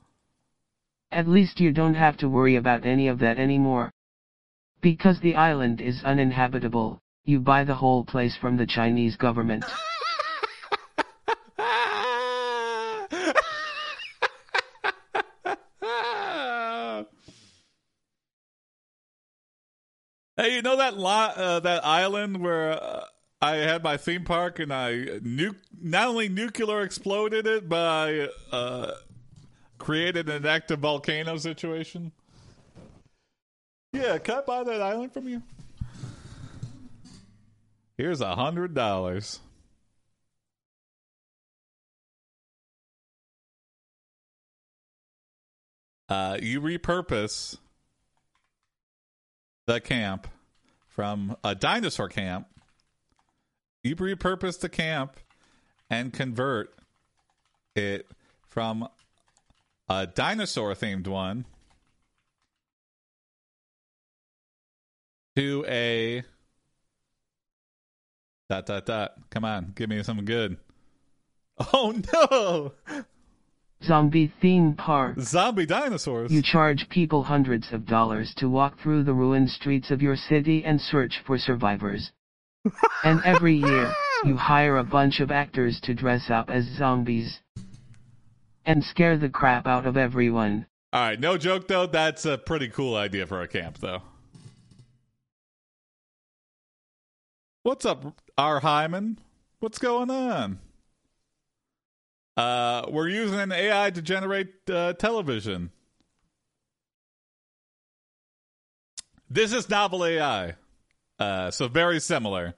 [1.12, 3.92] At least you don't have to worry about any of that anymore.
[4.82, 9.66] Because the island is uninhabitable, you buy the whole place from the Chinese government.
[20.42, 23.06] Hey, you know that lot, uh, that island where uh,
[23.44, 28.28] I had my theme park and I nu- not only nuclear exploded it, but I
[28.52, 28.94] uh,
[29.78, 32.12] created an active volcano situation.
[33.94, 35.44] Yeah, can I buy that island from you?
[37.96, 39.42] Here's a hundred dollars.
[46.10, 47.60] Uh, you repurpose
[49.72, 50.28] the camp
[50.90, 52.46] from a dinosaur camp.
[53.84, 55.18] You repurpose the camp
[55.90, 56.74] and convert
[57.74, 58.12] it
[58.44, 58.90] from
[59.88, 61.46] a dinosaur themed one
[65.38, 66.24] to a
[68.50, 69.14] dot dot dot.
[69.30, 70.58] Come on, give me something good.
[71.74, 72.74] Oh no!
[73.84, 75.20] Zombie theme park.
[75.20, 76.32] Zombie dinosaurs.
[76.32, 80.64] You charge people hundreds of dollars to walk through the ruined streets of your city
[80.64, 82.12] and search for survivors.
[83.04, 83.92] and every year,
[84.24, 87.40] you hire a bunch of actors to dress up as zombies.
[88.66, 90.68] And scare the crap out of everyone.
[90.94, 91.88] All right, no joke though.
[91.88, 94.04] That's a pretty cool idea for a camp, though.
[97.64, 98.60] What's up, R.
[98.60, 99.20] Hyman?
[99.60, 100.60] What's going on?
[102.38, 105.72] Uh, we're using an AI to generate uh, television.
[109.30, 110.56] This is novel AI,
[111.20, 112.56] uh, so very similar.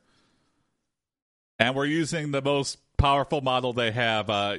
[1.60, 4.58] And we're using the most powerful model they have, uh,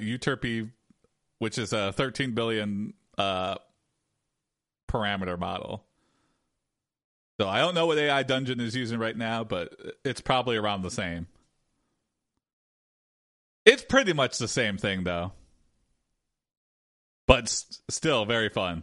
[1.39, 3.57] which is a 13 billion uh,
[4.89, 5.85] parameter model.
[7.41, 10.83] So I don't know what AI Dungeon is using right now, but it's probably around
[10.83, 11.27] the same.
[13.65, 15.33] It's pretty much the same thing, though,
[17.27, 17.49] but
[17.91, 18.83] still very fun.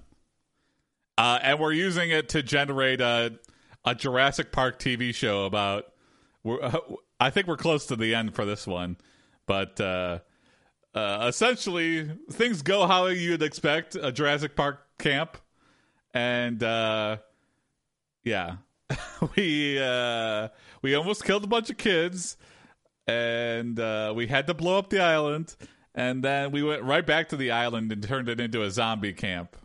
[1.17, 3.39] Uh, and we're using it to generate a
[3.85, 5.85] a Jurassic Park TV show about.
[6.45, 6.79] Uh,
[7.19, 8.97] I think we're close to the end for this one,
[9.45, 10.19] but uh,
[10.95, 15.37] uh, essentially things go how you'd expect a Jurassic Park camp,
[16.13, 17.17] and uh,
[18.23, 18.55] yeah,
[19.35, 20.47] we uh,
[20.81, 22.37] we almost killed a bunch of kids
[23.07, 25.55] and uh, we had to blow up the island,
[25.95, 29.13] and then we went right back to the island and turned it into a zombie
[29.13, 29.55] camp.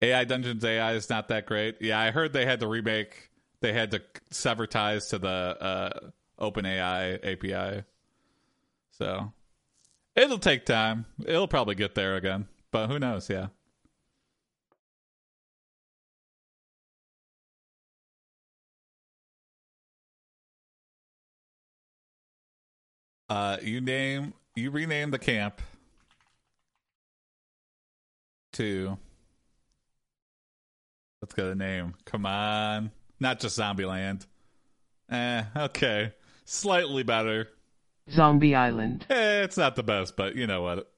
[0.00, 1.76] AI Dungeons AI is not that great.
[1.80, 3.30] Yeah, I heard they had to remake.
[3.60, 6.00] They had to sever ties to the uh,
[6.40, 7.84] OpenAI API.
[8.92, 9.32] So
[10.14, 11.06] it'll take time.
[11.26, 13.28] It'll probably get there again, but who knows?
[13.28, 13.48] Yeah.
[23.28, 25.60] Uh, you name you rename the camp
[28.54, 28.96] to
[31.20, 31.94] let's get a name.
[32.04, 34.26] Come on, not just Zombieland.
[35.10, 36.12] Eh, okay,
[36.44, 37.48] slightly better.
[38.10, 39.06] Zombie Island.
[39.10, 40.90] Eh, it's not the best, but you know what?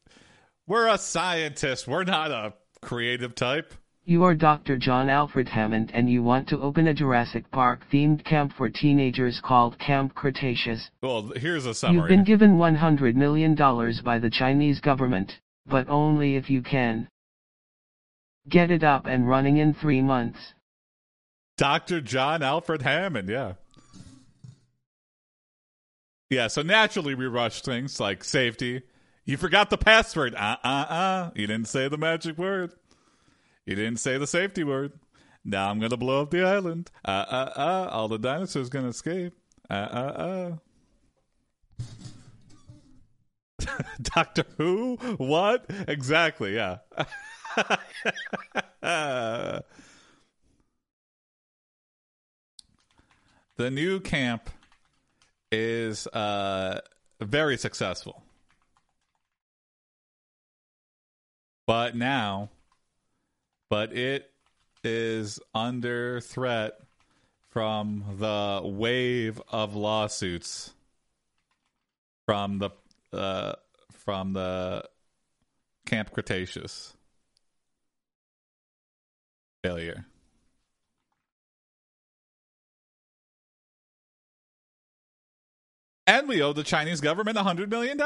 [0.66, 1.88] We're a scientist.
[1.88, 3.74] We're not a creative type.
[4.04, 4.78] You are Dr.
[4.78, 9.40] John Alfred Hammond and you want to open a Jurassic Park themed camp for teenagers
[9.44, 10.90] called Camp Cretaceous.
[11.02, 11.98] Well, here's a summary.
[12.00, 17.08] You've been given $100 million by the Chinese government, but only if you can.
[18.48, 20.54] Get it up and running in three months.
[21.58, 22.00] Dr.
[22.00, 23.54] John Alfred Hammond, yeah.
[26.30, 28.82] Yeah, so naturally we rush things like safety.
[29.26, 30.34] You forgot the password.
[30.34, 31.30] Uh uh uh.
[31.34, 32.72] You didn't say the magic word.
[33.66, 34.92] You didn't say the safety word.
[35.44, 36.90] Now I'm gonna blow up the island.
[37.04, 37.88] Uh uh uh.
[37.92, 39.34] All the dinosaurs gonna escape.
[39.68, 40.56] Uh uh
[43.66, 43.76] uh.
[44.02, 44.96] Doctor Who?
[45.18, 45.66] What?
[45.88, 46.78] Exactly, yeah.
[48.82, 49.62] the
[53.70, 54.50] new camp
[55.52, 56.80] is uh,
[57.20, 58.22] very successful.
[61.66, 62.50] But now,
[63.70, 64.30] but it
[64.84, 66.74] is under threat
[67.48, 70.74] from the wave of lawsuits
[72.26, 72.70] from the
[73.16, 73.54] uh,
[73.92, 74.84] from the
[75.86, 76.94] Camp Cretaceous.
[79.62, 80.06] Failure.
[86.06, 87.98] And we owe the Chinese government $100 million.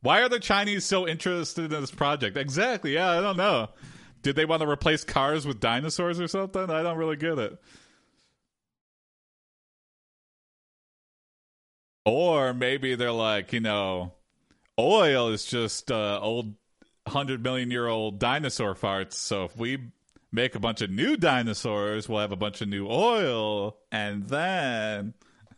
[0.00, 2.36] Why are the Chinese so interested in this project?
[2.36, 2.94] Exactly.
[2.94, 3.68] Yeah, I don't know.
[4.22, 6.70] Did they want to replace cars with dinosaurs or something?
[6.70, 7.58] I don't really get it.
[12.04, 14.12] Or maybe they're like, you know,
[14.78, 16.54] oil is just uh, old
[17.04, 19.14] 100 million year old dinosaur farts.
[19.14, 19.78] So if we
[20.32, 23.76] make a bunch of new dinosaurs, we'll have a bunch of new oil.
[23.90, 25.14] And then.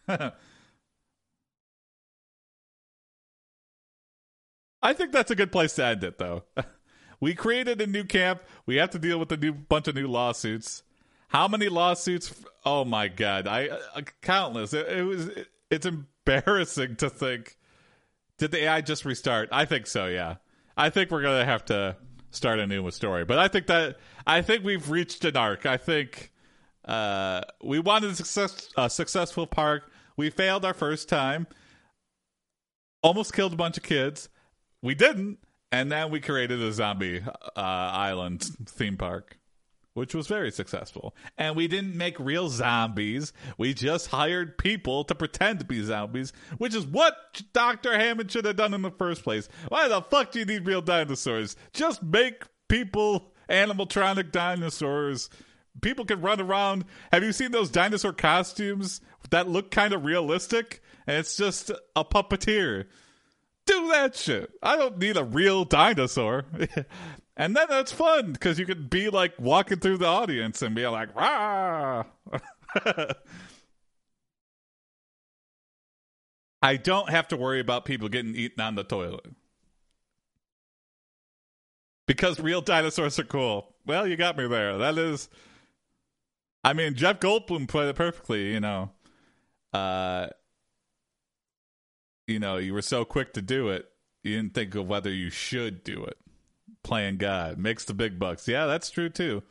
[4.83, 6.45] I think that's a good place to end it, though.
[7.25, 8.43] we created a new camp.
[8.67, 10.83] We have to deal with a new bunch of new lawsuits.
[11.29, 12.35] How many lawsuits?
[12.67, 14.75] Oh my god, I uh, countless.
[14.75, 15.29] It, it was.
[15.29, 17.57] It, it's embarrassing to think.
[18.37, 19.49] Did the AI just restart?
[19.53, 20.05] I think so.
[20.05, 20.35] Yeah,
[20.77, 21.97] I think we're gonna have to
[22.31, 23.25] start a new story.
[23.25, 23.97] But I think that
[24.27, 25.65] I think we've reached an arc.
[25.65, 26.31] I think
[26.85, 29.91] uh, we wanted a, success, a successful park.
[30.19, 31.47] We failed our first time.
[33.03, 34.29] Almost killed a bunch of kids
[34.85, 35.39] we didn't,
[35.75, 39.39] and then we created a zombie uh, island theme park,
[39.95, 41.17] which was very successful.
[41.37, 46.33] And we didn't make real zombies; we just hired people to pretend to be zombies,
[46.59, 49.49] which is what Doctor Hammond should have done in the first place.
[49.69, 51.57] Why the fuck do you need real dinosaurs?
[51.73, 55.29] Just make people animatronic dinosaurs.
[55.81, 56.85] People can run around.
[57.11, 59.01] Have you seen those dinosaur costumes
[59.31, 60.83] that look kind of realistic?
[61.09, 62.87] And it's just a puppeteer
[63.67, 64.51] do that shit.
[64.63, 66.45] I don't need a real dinosaur.
[67.37, 70.87] and then that's fun because you can be like walking through the audience and be
[70.87, 72.05] like, rah.
[76.63, 79.27] I don't have to worry about people getting eaten on the toilet.
[82.07, 83.75] Because real dinosaurs are cool.
[83.87, 84.79] Well, you got me there.
[84.79, 85.29] That is.
[86.63, 88.91] I mean, Jeff Goldblum played it perfectly, you know.
[89.75, 90.29] Uh,
[92.27, 93.87] you know, you were so quick to do it,
[94.23, 96.19] you didn't think of whether you should do it.
[96.83, 98.47] Playing God makes the big bucks.
[98.47, 99.43] Yeah, that's true too.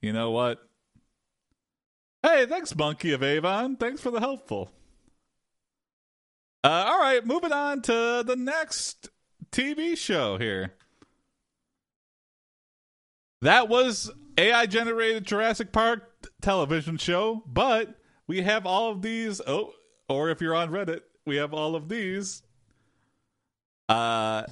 [0.00, 0.60] You know what?
[2.22, 3.76] Hey, thanks, Monkey of Avon.
[3.76, 4.70] Thanks for the helpful.
[6.62, 9.08] Uh, all right, moving on to the next
[9.50, 10.74] TV show here.
[13.40, 17.94] That was AI generated Jurassic Park television show, but
[18.26, 19.40] we have all of these.
[19.46, 19.72] Oh,
[20.08, 22.42] or if you're on Reddit, we have all of these.
[23.88, 24.44] Uh,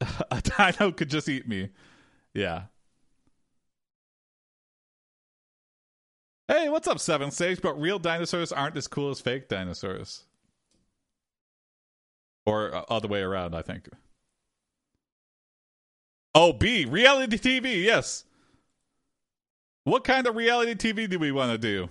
[0.30, 1.70] a dino could just eat me.
[2.32, 2.64] Yeah.
[6.46, 7.62] Hey, what's up, Seven Sage?
[7.62, 10.24] But real dinosaurs aren't as cool as fake dinosaurs.
[12.44, 13.88] Or uh, other way around, I think.
[16.34, 18.24] Oh, B, reality TV, yes.
[19.84, 21.88] What kind of reality TV do we want to do?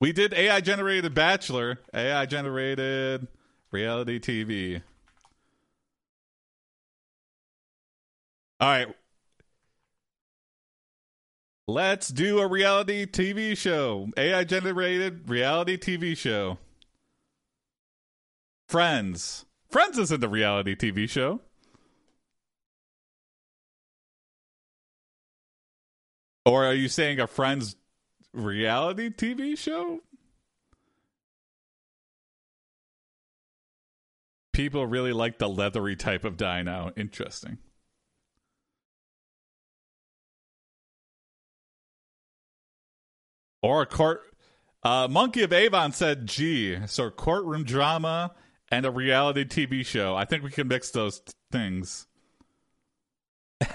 [0.00, 3.28] We did AI generated Bachelor, AI generated
[3.70, 4.82] reality TV.
[8.60, 8.88] All right.
[11.68, 14.08] Let's do a reality TV show.
[14.16, 16.58] AI generated reality TV show.
[18.68, 19.46] Friends.
[19.70, 21.40] Friends isn't a reality TV show.
[26.44, 27.74] Or are you saying a Friends
[28.36, 30.00] reality TV show?
[34.52, 36.92] People really like the leathery type of dino.
[36.96, 37.58] Interesting.
[43.62, 44.22] Or a court.
[44.82, 48.32] Uh, Monkey of Avon said gee, So courtroom drama
[48.70, 50.14] and a reality TV show.
[50.14, 52.06] I think we can mix those t- things.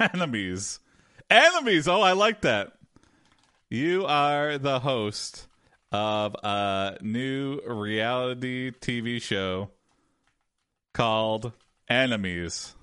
[0.00, 0.80] Enemies.
[1.28, 1.88] Enemies.
[1.88, 2.72] Oh, I like that.
[3.70, 5.48] You are the host
[5.90, 9.70] of a new reality TV show
[10.94, 11.50] called
[11.88, 12.76] Enemies.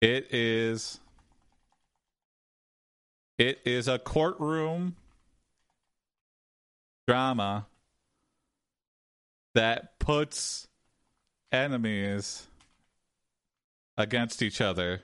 [0.00, 0.98] It is
[3.38, 4.96] it is a courtroom
[7.06, 7.68] drama
[9.54, 10.66] that puts
[11.52, 12.48] enemies
[13.96, 15.02] against each other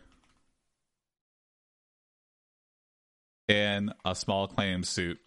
[3.48, 5.18] in a small claim suit.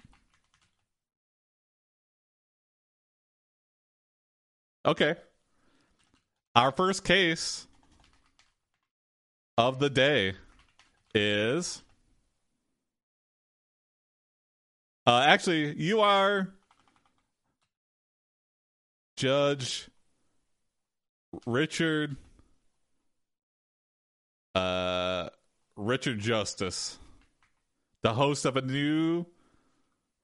[4.85, 5.15] Okay.
[6.55, 7.67] Our first case
[9.57, 10.33] of the day
[11.13, 11.83] is.
[15.05, 16.49] Uh, actually, you are.
[19.17, 19.89] Judge
[21.45, 22.15] Richard
[24.55, 25.29] uh
[25.75, 26.97] Richard Justice,
[28.01, 29.25] the host of a new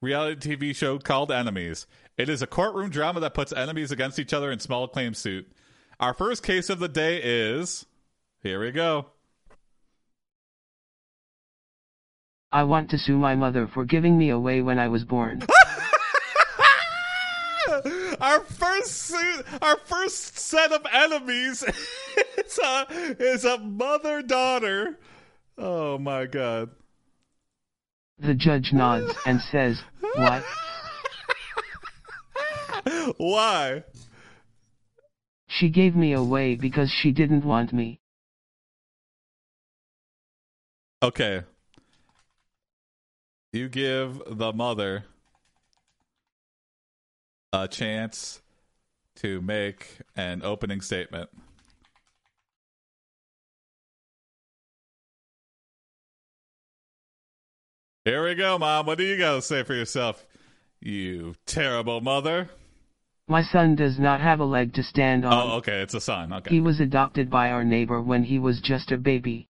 [0.01, 1.87] reality TV show called Enemies.
[2.17, 5.51] It is a courtroom drama that puts enemies against each other in small claim suit.
[5.99, 7.85] Our first case of the day is
[8.41, 9.07] here we go.
[12.51, 15.43] I want to sue my mother for giving me away when I was born.
[18.21, 21.63] our first suit, our first set of enemies
[22.37, 24.97] is a is a mother daughter.
[25.57, 26.69] Oh my god.
[28.19, 29.81] The judge nods and says,
[30.15, 30.43] What?
[33.17, 33.83] Why?
[35.47, 37.99] She gave me away because she didn't want me.
[41.03, 41.43] Okay.
[43.51, 45.05] You give the mother
[47.53, 48.41] a chance
[49.17, 51.29] to make an opening statement.
[58.05, 58.85] Here we go, Mom.
[58.85, 60.23] What do you got to say for yourself?
[60.79, 62.49] You terrible mother.
[63.27, 65.33] My son does not have a leg to stand on.
[65.33, 65.81] Oh, okay.
[65.81, 66.31] It's a son.
[66.31, 66.51] Okay.
[66.51, 69.49] He was adopted by our neighbor when he was just a baby.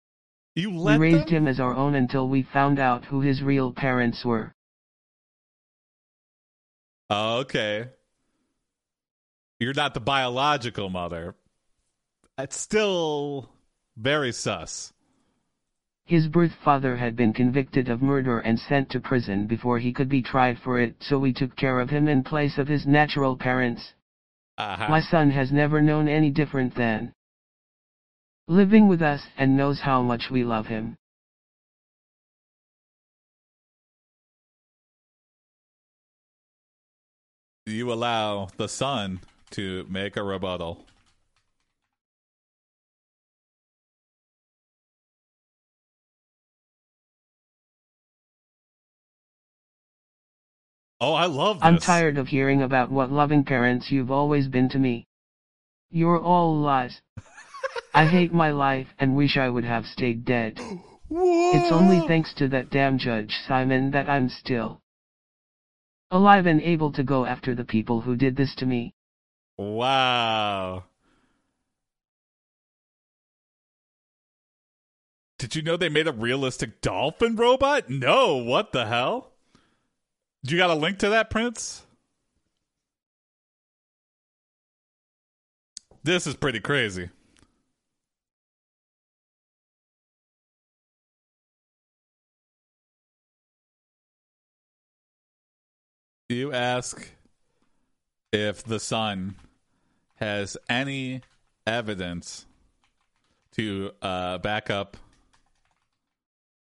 [0.56, 1.44] You We raised them?
[1.44, 4.52] him as our own until we found out who his real parents were.
[7.12, 7.90] Oh, okay.
[9.60, 11.36] You're not the biological mother.
[12.40, 13.50] It's still
[13.96, 14.92] very sus.
[16.10, 20.10] His birth father had been convicted of murder and sent to prison before he could
[20.10, 23.38] be tried for it, so we took care of him in place of his natural
[23.38, 23.94] parents.
[24.58, 24.88] Uh-huh.
[24.90, 27.14] My son has never known any different than
[28.48, 30.98] living with us and knows how much we love him.
[37.68, 39.20] you allow the son
[39.52, 40.84] to make a rebuttal.
[51.02, 51.64] Oh, I love this.
[51.64, 55.08] I'm tired of hearing about what loving parents you've always been to me.
[55.90, 57.02] You're all lies.
[57.94, 60.60] I hate my life and wish I would have stayed dead.
[61.12, 64.82] It's only thanks to that damn Judge Simon that I'm still
[66.12, 68.94] alive and able to go after the people who did this to me.
[69.58, 70.86] Wow.
[75.38, 77.90] Did you know they made a realistic dolphin robot?
[77.90, 79.29] No, what the hell?
[80.44, 81.86] Do you got a link to that, Prince?
[86.04, 87.10] This is pretty crazy.
[96.30, 97.10] You ask
[98.32, 99.36] if the son
[100.16, 101.22] has any
[101.66, 102.46] evidence
[103.54, 104.96] to uh, back up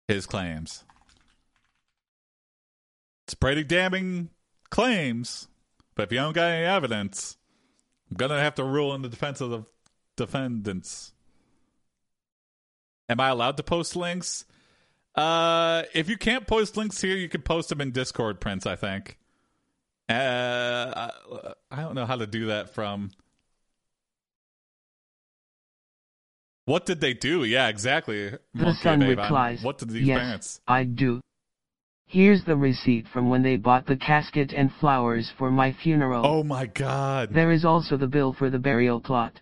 [0.08, 0.84] his claims.
[3.34, 4.30] It's pretty damning
[4.70, 5.48] claims,
[5.96, 7.36] but if you don't got any evidence,
[8.12, 9.64] I'm gonna have to rule in the defense of the
[10.16, 11.14] defendants.
[13.10, 14.46] Am I allowed to post links?
[15.16, 18.68] Uh, if you can't post links here, you can post them in Discord, Prince.
[18.68, 19.18] I think.
[20.08, 21.10] Uh,
[21.72, 23.10] I don't know how to do that from.
[26.66, 27.46] What did they do?
[27.46, 28.30] Yeah, exactly.
[28.54, 29.18] The son Babe.
[29.18, 30.62] I'm- replies, What did these Yes, parents?
[30.68, 31.20] I do.
[32.14, 36.24] Here's the receipt from when they bought the casket and flowers for my funeral.
[36.24, 37.34] Oh my god.
[37.34, 39.42] There is also the bill for the burial plot.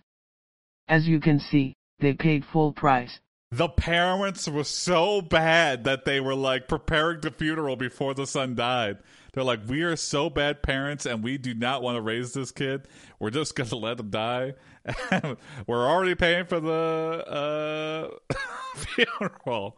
[0.88, 3.20] As you can see, they paid full price.
[3.50, 8.54] The parents were so bad that they were like preparing the funeral before the son
[8.54, 9.00] died.
[9.34, 12.50] They're like, we are so bad parents and we do not want to raise this
[12.50, 12.88] kid.
[13.20, 14.54] We're just going to let him die.
[15.66, 18.36] we're already paying for the uh,
[18.76, 19.76] funeral.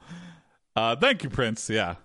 [0.76, 1.68] Uh, thank you, Prince.
[1.68, 1.96] Yeah.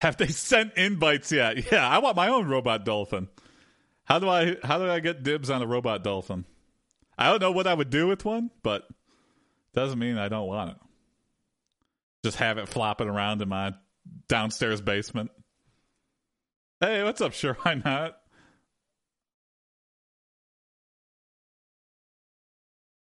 [0.00, 1.56] Have they sent invites yet?
[1.72, 3.28] Yeah, I want my own robot dolphin.
[4.04, 6.44] How do I how do I get dibs on a robot dolphin?
[7.18, 8.88] I don't know what I would do with one, but
[9.74, 10.76] doesn't mean I don't want it.
[12.24, 13.74] Just have it flopping around in my
[14.28, 15.30] downstairs basement.
[16.80, 17.32] Hey, what's up?
[17.32, 18.18] Sure, why not?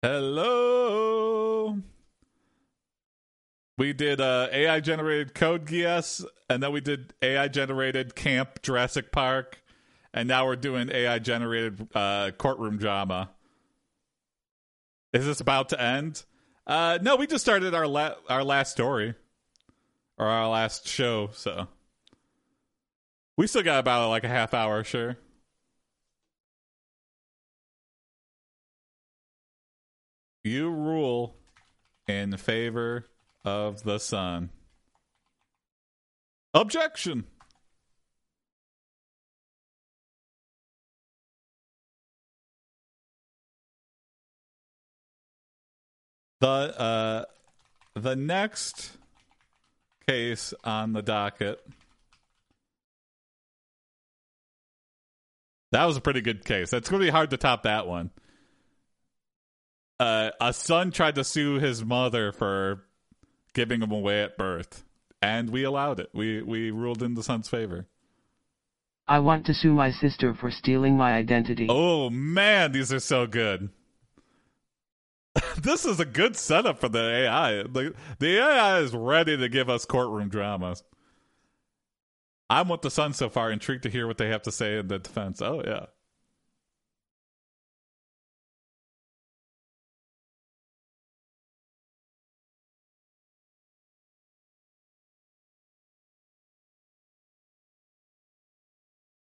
[0.03, 0.74] Hello.
[3.77, 9.11] We did uh, AI generated Code Geass, and then we did AI generated Camp Jurassic
[9.11, 9.61] Park,
[10.13, 13.31] and now we're doing AI generated uh, courtroom drama.
[15.13, 16.25] Is this about to end?
[16.67, 19.15] Uh, no, we just started our la- our last story
[20.19, 21.67] or our last show, so
[23.37, 25.17] we still got about like a half hour, sure.
[30.45, 31.37] You rule
[32.07, 33.07] in favor
[33.45, 34.51] of the son.
[36.53, 37.25] Objection.
[46.41, 47.25] The uh
[47.95, 48.97] the next
[50.07, 51.65] case on the docket
[55.75, 56.73] That was a pretty good case.
[56.73, 58.13] It's going to be hard to top that one.
[59.99, 62.85] Uh, a son tried to sue his mother for
[63.55, 64.85] giving him away at birth,
[65.23, 66.11] and we allowed it.
[66.13, 67.87] We we ruled in the son's favor.
[69.07, 71.67] I want to sue my sister for stealing my identity.
[71.69, 73.71] Oh man, these are so good.
[75.61, 77.63] this is a good setup for the AI.
[77.65, 80.83] The, the AI is ready to give us courtroom dramas.
[82.49, 84.89] I'm with the son so far, intrigued to hear what they have to say in
[84.89, 85.43] the defense.
[85.43, 85.87] Oh, yeah.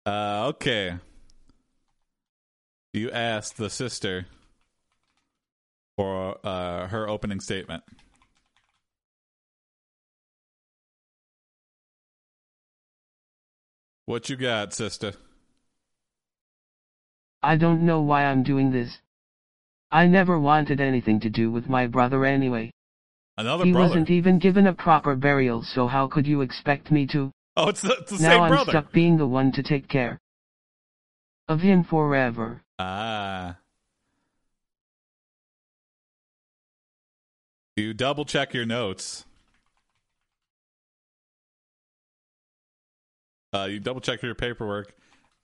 [0.07, 0.95] Uh, okay.
[2.93, 4.27] You asked the sister
[5.97, 7.83] for uh, her opening statement.
[14.05, 15.15] What you got, sister?
[17.43, 18.99] I don't know why I'm doing this.
[19.91, 22.71] I never wanted anything to do with my brother anyway.
[23.37, 23.89] Another he brother.
[23.89, 27.33] wasn't even given a proper burial, so how could you expect me to?
[27.59, 28.71] oh, it's the, it's the now same I'm brother.
[28.71, 30.21] stuck being the one to take care
[31.49, 32.63] of him forever.
[32.79, 33.57] Ah.
[37.77, 39.25] You double check your notes.
[43.55, 44.95] Uh, you double check your paperwork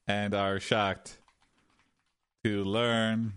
[0.06, 1.18] and are shocked
[2.44, 3.32] to learn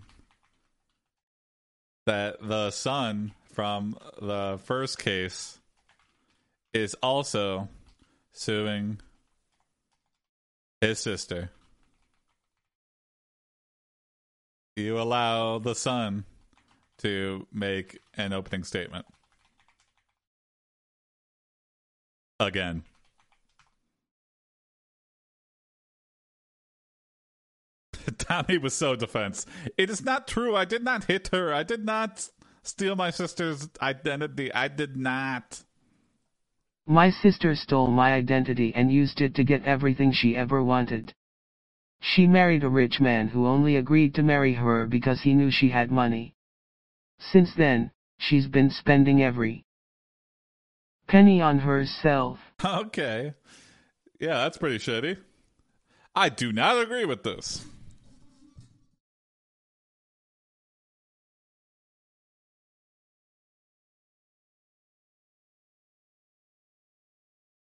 [2.04, 5.60] that the son from the first case
[6.74, 7.68] is also
[8.36, 9.00] suing
[10.80, 11.50] his sister.
[14.76, 16.24] You allow the son
[16.98, 19.06] to make an opening statement.
[22.38, 22.84] Again.
[28.18, 29.46] Tommy was so defense.
[29.78, 30.54] It is not true.
[30.54, 31.54] I did not hit her.
[31.54, 32.28] I did not
[32.62, 34.52] steal my sister's identity.
[34.52, 35.62] I did not.
[36.86, 41.14] My sister stole my identity and used it to get everything she ever wanted.
[42.00, 45.70] She married a rich man who only agreed to marry her because he knew she
[45.70, 46.34] had money.
[47.18, 49.64] Since then, she's been spending every
[51.08, 52.38] penny on herself.
[52.64, 53.34] Okay.
[54.20, 55.18] Yeah, that's pretty shitty.
[56.14, 57.64] I do not agree with this.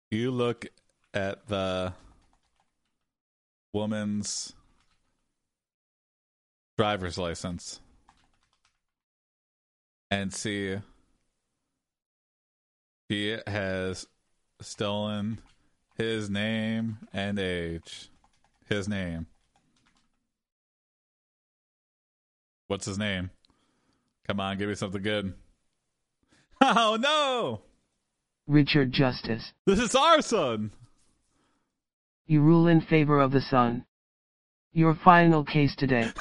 [0.10, 0.68] You look
[1.14, 1.94] at the
[3.74, 4.54] woman's
[6.78, 7.82] driver's license
[10.10, 10.78] and see
[13.10, 14.08] he has
[14.62, 15.40] stolen
[15.98, 18.10] his name and age.
[18.70, 19.28] His name.
[22.68, 23.32] What's his name?
[24.28, 25.34] Come on, give me something good.
[26.60, 27.62] Oh no!
[28.48, 29.52] Richard Justice.
[29.66, 30.72] This is our son!
[32.26, 33.86] You rule in favor of the son.
[34.74, 36.12] Your final case today.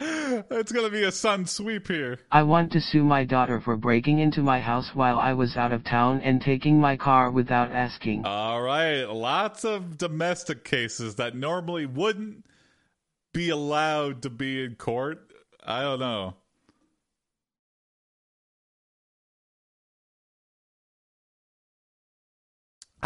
[0.00, 2.18] it's gonna be a son sweep here.
[2.30, 5.72] I want to sue my daughter for breaking into my house while I was out
[5.72, 8.24] of town and taking my car without asking.
[8.24, 12.44] All right, lots of domestic cases that normally wouldn't
[13.32, 15.32] be allowed to be in court.
[15.64, 16.34] I don't know.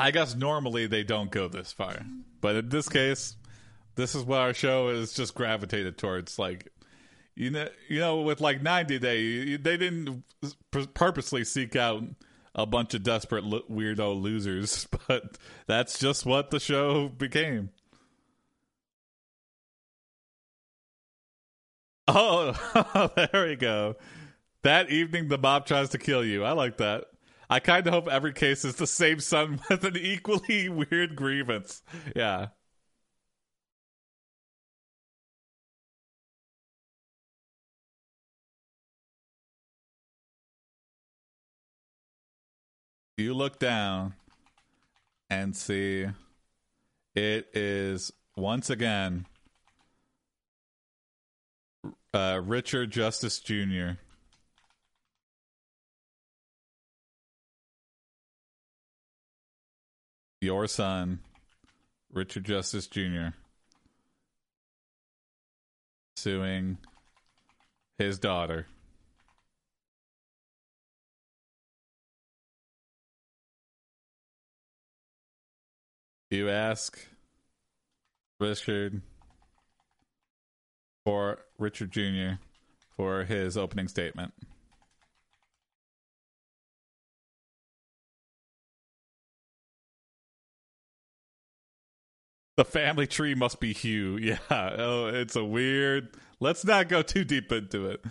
[0.00, 2.04] I guess normally they don't go this far,
[2.40, 3.36] but in this case,
[3.96, 6.38] this is what our show is just gravitated towards.
[6.38, 6.68] Like,
[7.34, 10.24] you know, you know, with like 90 Day, they didn't
[10.94, 12.02] purposely seek out
[12.54, 17.70] a bunch of desperate lo- weirdo losers, but that's just what the show became.
[22.08, 23.96] Oh, there we go.
[24.62, 26.44] That evening, the mob tries to kill you.
[26.44, 27.04] I like that.
[27.50, 31.82] I kind of hope every case is the same son with an equally weird grievance.
[32.14, 32.48] Yeah.
[43.16, 44.14] You look down
[45.28, 46.06] and see
[47.14, 49.26] it is once again
[52.14, 53.98] uh, Richard Justice Jr.
[60.40, 61.20] Your son,
[62.10, 63.28] Richard Justice Jr.,
[66.16, 66.78] suing
[67.98, 68.66] his daughter.
[76.30, 76.98] You ask
[78.38, 79.02] Richard
[81.04, 82.42] for Richard Jr.
[82.96, 84.32] for his opening statement.
[92.60, 94.18] The family tree must be Hugh.
[94.20, 94.36] Yeah.
[94.50, 96.10] Oh, it's a weird.
[96.40, 98.04] Let's not go too deep into it.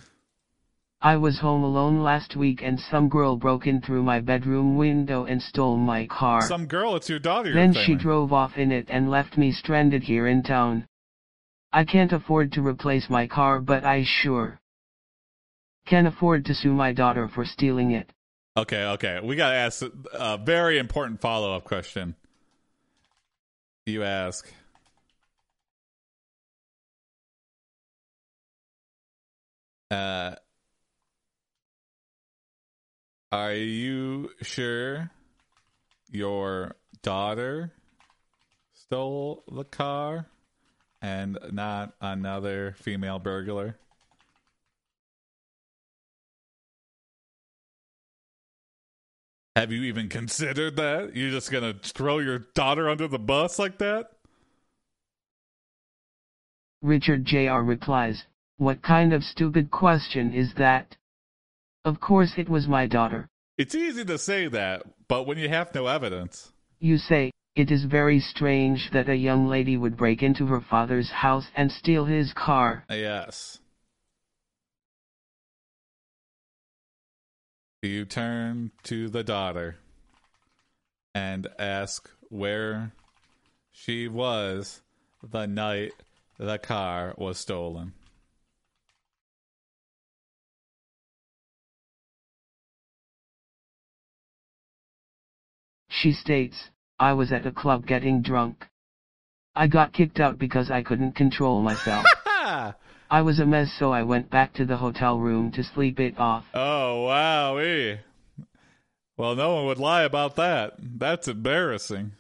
[1.00, 5.26] I was home alone last week and some girl broke in through my bedroom window
[5.26, 6.42] and stole my car.
[6.42, 7.54] Some girl, it's your daughter.
[7.54, 10.88] then she drove off in it and left me stranded here in town.
[11.72, 14.60] I can't afford to replace my car but I sure
[15.86, 18.12] can afford to sue my daughter for stealing it.
[18.58, 19.20] Okay, okay.
[19.24, 22.16] We got to ask a very important follow up question.
[23.86, 24.52] You ask.
[29.90, 30.36] Uh,
[33.32, 35.10] are you sure
[36.12, 37.74] your daughter
[38.74, 40.28] stole the car
[41.02, 43.78] and not another female burglar?
[49.60, 51.18] Have you even considered that?
[51.18, 54.10] You're just gonna throw your daughter under the bus like that?
[56.82, 57.60] Richard Jr.
[57.60, 58.24] replies,
[58.56, 60.96] What kind of stupid question is that?
[61.84, 63.28] Of course it was my daughter.
[63.58, 66.54] It's easy to say that, but when you have no evidence.
[66.80, 71.10] You say, it is very strange that a young lady would break into her father's
[71.12, 72.86] house and steal his car.
[72.90, 73.60] Yes.
[77.82, 79.78] You turn to the daughter
[81.16, 82.92] and ask where
[83.72, 84.82] she was
[85.24, 85.94] the night
[86.38, 87.94] the car was stolen.
[95.88, 98.68] She states, I was at a club getting drunk.
[99.56, 102.06] I got kicked out because I couldn't control myself.
[103.12, 106.20] I was a mess so I went back to the hotel room to sleep it
[106.20, 106.46] off.
[106.54, 107.56] Oh, wow.
[109.18, 110.76] Well, no one would lie about that.
[110.80, 112.12] That's embarrassing.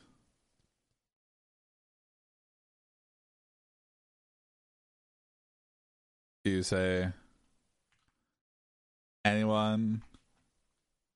[6.44, 7.10] You say,
[9.24, 10.02] anyone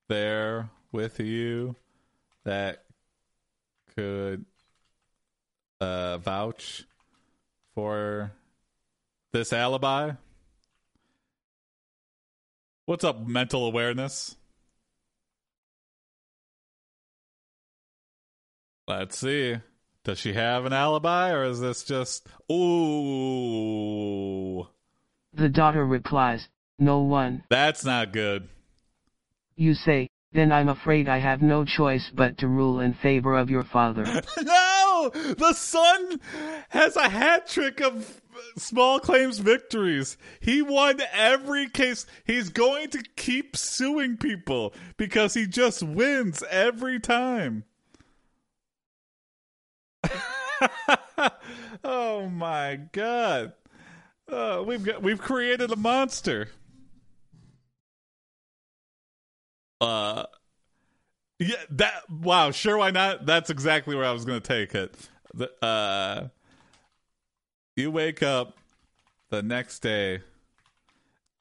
[0.07, 1.75] there with you
[2.43, 2.83] that
[3.95, 4.45] could
[5.81, 6.85] uh, vouch
[7.73, 8.31] for
[9.33, 10.11] this alibi?
[12.85, 14.35] What's up, mental awareness?
[18.87, 19.55] Let's see.
[20.03, 23.47] Does she have an alibi or is this just ooh
[25.33, 27.43] The daughter replies, No one.
[27.49, 28.49] that's not good.
[29.55, 33.49] You say, Then I'm afraid I have no choice but to rule in favor of
[33.49, 34.03] your father.
[34.41, 34.69] no!
[35.11, 36.19] The son
[36.69, 38.21] has a hat trick of
[38.57, 40.17] small claims victories.
[40.39, 42.05] He won every case.
[42.25, 47.63] He's going to keep suing people because he just wins every time.
[51.83, 53.53] oh my god.
[54.31, 56.49] Uh, we've got we've created a monster.
[59.81, 60.25] Uh
[61.39, 63.25] yeah, that wow, sure why not?
[63.25, 64.95] That's exactly where I was going to take it.
[65.33, 66.27] The, uh
[67.75, 68.55] you wake up
[69.29, 70.21] the next day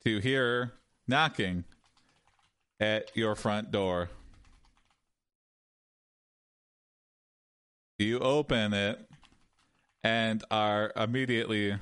[0.05, 0.73] to hear
[1.07, 1.65] knocking
[2.81, 4.09] at your front door.
[7.99, 8.99] You open it
[10.03, 11.77] and are immediately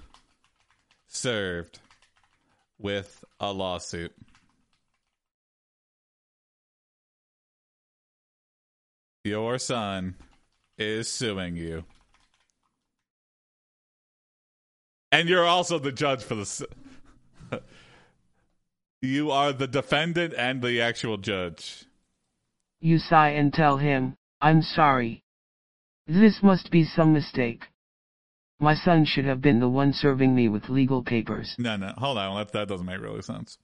[1.09, 1.79] served
[2.79, 4.13] with a lawsuit.
[9.25, 10.15] Your son
[10.79, 11.85] is suing you.
[15.13, 16.43] And you're also the judge for the.
[16.43, 16.63] s-
[19.03, 21.87] You are the defendant and the actual judge.
[22.81, 25.23] You sigh and tell him, I'm sorry.
[26.07, 27.65] This must be some mistake.
[28.59, 31.55] My son should have been the one serving me with legal papers.
[31.59, 32.37] No, no, hold on.
[32.37, 33.57] That, that doesn't make really sense.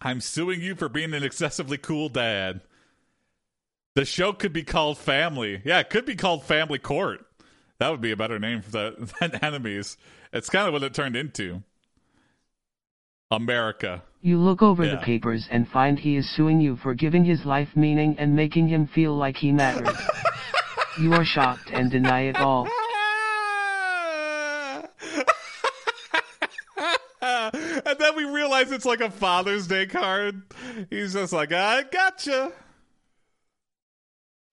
[0.00, 2.60] I'm suing you for being an excessively cool dad.
[3.98, 5.60] The show could be called Family.
[5.64, 7.18] Yeah, it could be called Family Court.
[7.80, 9.96] That would be a better name for the than enemies.
[10.32, 11.64] It's kind of what it turned into.
[13.28, 14.04] America.
[14.22, 17.70] You look over the papers and find he is suing you for giving his life
[17.74, 19.88] meaning and making him feel like he matters.
[21.00, 22.68] you are shocked and deny it all.
[27.20, 30.42] and then we realize it's like a Father's Day card.
[30.88, 32.52] He's just like, I gotcha.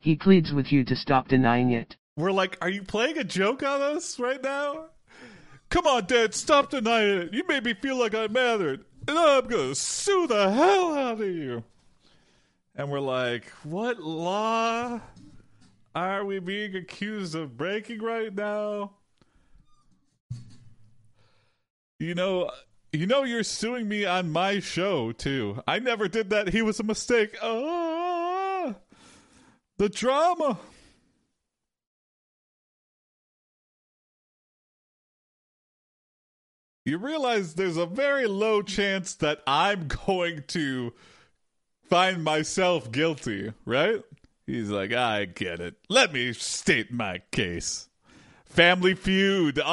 [0.05, 1.95] He pleads with you to stop denying it.
[2.15, 4.89] We're like, are you playing a joke on us right now?
[5.71, 7.33] Come on, Dad, stop denying it.
[7.33, 8.85] You made me feel like I mattered.
[9.07, 11.63] And I'm to sue the hell out of you.
[12.75, 15.01] And we're like, what law
[15.95, 18.91] are we being accused of breaking right now?
[21.97, 22.51] You know,
[22.93, 25.63] you know you're suing me on my show too.
[25.67, 26.49] I never did that.
[26.49, 27.35] He was a mistake.
[27.41, 27.84] Ah,
[29.77, 30.57] the drama.
[36.85, 40.93] You realize there's a very low chance that I'm going to
[41.89, 44.03] find myself guilty, right?
[44.45, 45.75] He's like, I get it.
[45.89, 47.89] Let me state my case.
[48.45, 49.59] Family feud.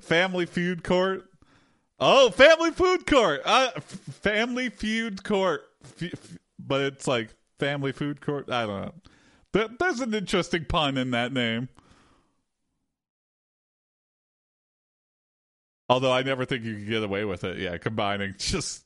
[0.00, 1.24] family feud court.
[1.98, 3.40] Oh, family food court.
[3.44, 5.62] Uh, family feud court.
[5.84, 8.50] F- f- but it's like family food court.
[8.50, 8.94] I don't know.
[9.52, 11.68] There- There's an interesting pun in that name.
[15.88, 17.58] Although I never think you could get away with it.
[17.58, 18.84] Yeah, combining just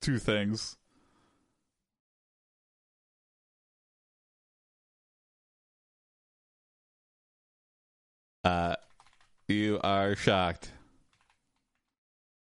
[0.00, 0.76] two things.
[8.44, 8.76] Uh,
[9.48, 10.70] you are shocked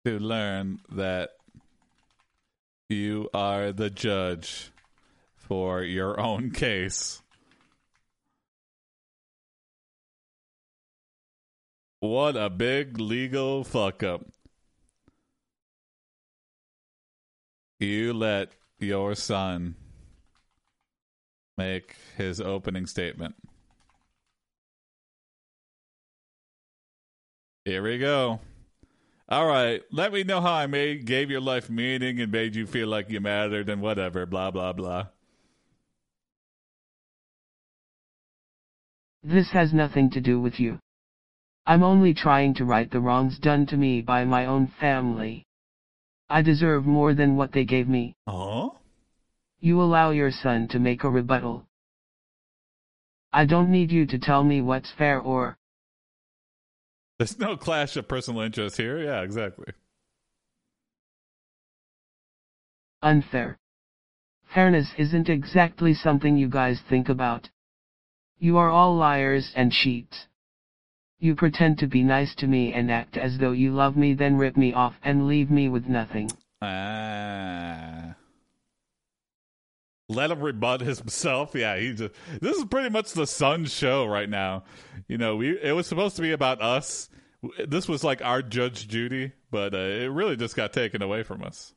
[0.04, 1.32] to learn that
[2.90, 4.72] you are the judge
[5.47, 7.22] for your own case.
[12.00, 14.26] What a big legal fuck up.
[17.80, 19.76] You let your son
[21.58, 23.36] make his opening statement.
[27.66, 28.39] Here we go.
[29.28, 32.67] All right, let me know how I made gave your life meaning and made you
[32.67, 35.08] feel like you mattered and whatever, blah blah blah.
[39.28, 40.78] This has nothing to do with you.
[41.66, 45.43] I'm only trying to right the wrongs done to me by my own family.
[46.30, 48.14] I deserve more than what they gave me.
[48.28, 48.78] Oh?
[49.60, 51.66] You allow your son to make a rebuttal.
[53.34, 55.58] I don't need you to tell me what's fair or,
[57.18, 59.00] There's no clash of personal interests here.
[59.00, 59.74] Yeah, exactly.
[63.02, 63.58] unfair.
[64.54, 67.50] Fairness isn't exactly something you guys think about.
[68.37, 70.28] You are all liars and cheats.
[71.20, 74.37] You pretend to be nice to me and act as though you love me then
[74.37, 76.29] rip me off and leave me with nothing.
[76.62, 78.16] Ah.
[80.07, 81.55] Let him rebut himself.
[81.55, 82.13] Yeah, he just.
[82.41, 84.63] This is pretty much the Son show right now.
[85.07, 87.09] You know, we it was supposed to be about us.
[87.67, 91.43] This was like our Judge Judy, but uh, it really just got taken away from
[91.43, 91.75] us.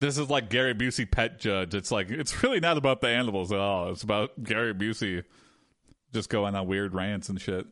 [0.00, 1.74] This is like Gary Busey pet judge.
[1.74, 3.90] It's like it's really not about the animals at all.
[3.90, 5.24] It's about Gary Busey
[6.12, 7.66] just going on weird rants and shit.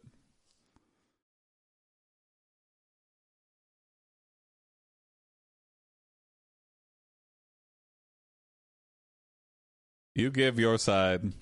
[10.14, 11.32] You give your side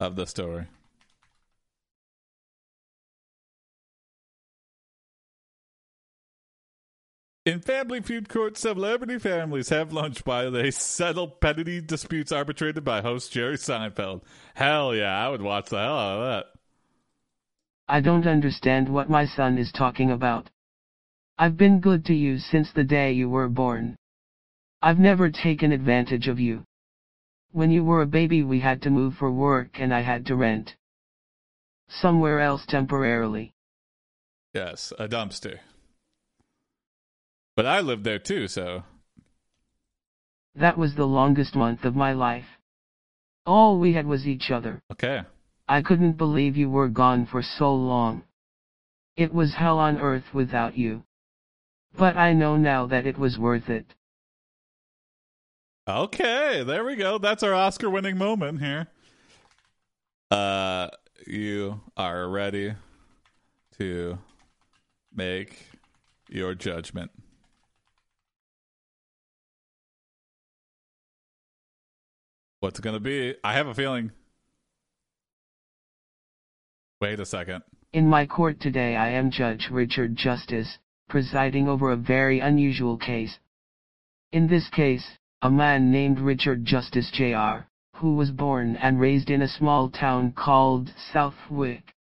[0.00, 0.66] of the story.
[7.48, 13.00] In Family Feud Court, celebrity families have lunch while they settle petty disputes arbitrated by
[13.00, 14.20] host Jerry Seinfeld.
[14.52, 16.46] Hell yeah, I would watch the hell out of that.
[17.88, 20.50] I don't understand what my son is talking about.
[21.38, 23.96] I've been good to you since the day you were born.
[24.82, 26.64] I've never taken advantage of you.
[27.52, 30.36] When you were a baby we had to move for work and I had to
[30.36, 30.76] rent.
[31.88, 33.54] Somewhere else temporarily.
[34.52, 35.60] Yes, a dumpster.
[37.58, 38.84] But I lived there too, so
[40.54, 42.46] That was the longest month of my life.
[43.44, 44.80] All we had was each other.
[44.92, 45.22] okay.
[45.68, 48.22] I couldn't believe you were gone for so long.
[49.16, 51.02] It was hell on earth without you.
[51.96, 53.92] But I know now that it was worth it.
[55.88, 57.18] Okay, there we go.
[57.18, 58.86] That's our Oscar winning moment here.
[60.30, 60.90] Uh
[61.26, 62.74] you are ready
[63.78, 64.18] to
[65.12, 65.66] make
[66.28, 67.10] your judgment.
[72.60, 73.36] What's going to be?
[73.44, 74.10] I have a feeling.
[77.00, 77.62] Wait a second.
[77.92, 80.78] In my court today I am Judge Richard Justice,
[81.08, 83.38] presiding over a very unusual case.
[84.32, 85.06] In this case,
[85.40, 87.64] a man named Richard Justice Jr.,
[87.94, 91.94] who was born and raised in a small town called Southwick,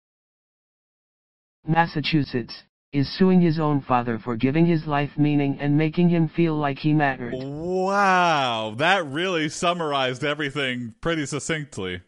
[1.67, 2.63] Massachusetts,
[2.93, 6.79] is suing his own father for giving his life meaning and making him feel like
[6.79, 7.33] he mattered.
[7.35, 12.01] Wow, that really summarized everything pretty succinctly.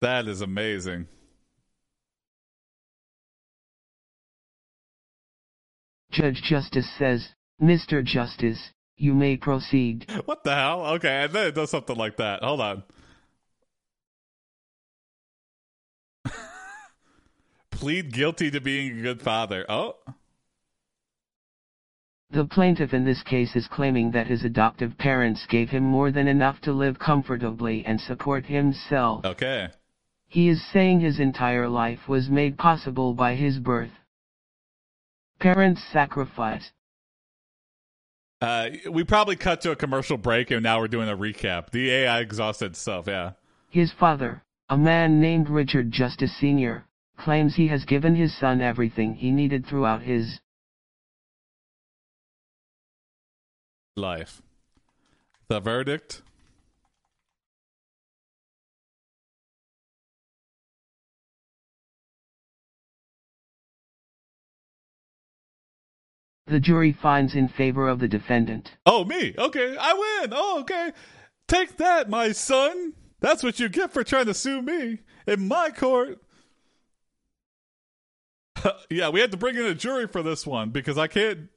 [0.00, 1.06] That is amazing.
[6.10, 7.30] Judge Justice says,
[7.60, 8.04] Mr.
[8.04, 10.06] Justice, you may proceed.
[10.24, 10.86] What the hell?
[10.94, 12.42] Okay, and then it does something like that.
[12.42, 12.84] Hold on.
[17.84, 19.66] Plead guilty to being a good father.
[19.68, 19.96] Oh.
[22.30, 26.26] The plaintiff in this case is claiming that his adoptive parents gave him more than
[26.26, 29.26] enough to live comfortably and support himself.
[29.26, 29.68] Okay.
[30.26, 33.92] He is saying his entire life was made possible by his birth.
[35.38, 36.72] Parents sacrifice.
[38.40, 41.68] Uh, we probably cut to a commercial break and now we're doing a recap.
[41.68, 43.32] The AI exhausted itself, yeah.
[43.68, 46.86] His father, a man named Richard Justice Sr.,
[47.16, 50.40] claims he has given his son everything he needed throughout his
[53.96, 54.42] life.
[55.48, 56.22] The verdict
[66.46, 68.76] The jury finds in favor of the defendant.
[68.84, 69.34] Oh, me.
[69.38, 70.32] Okay, I win.
[70.34, 70.92] Oh, okay.
[71.48, 72.92] Take that, my son.
[73.20, 76.20] That's what you get for trying to sue me in my court.
[78.90, 81.48] yeah, we had to bring in a jury for this one because I can't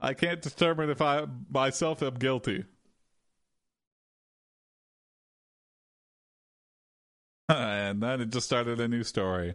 [0.00, 2.64] I can't determine if I myself am guilty.
[7.48, 9.54] and then it just started a new story.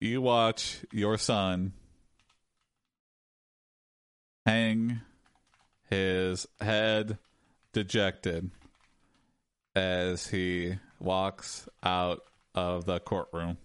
[0.00, 1.72] You watch your son
[4.44, 5.00] hang
[5.88, 7.18] his head
[7.72, 8.50] dejected
[9.74, 12.22] as he walks out
[12.54, 13.58] of the courtroom.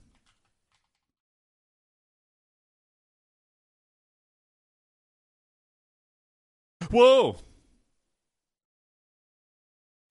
[6.91, 7.37] Whoa!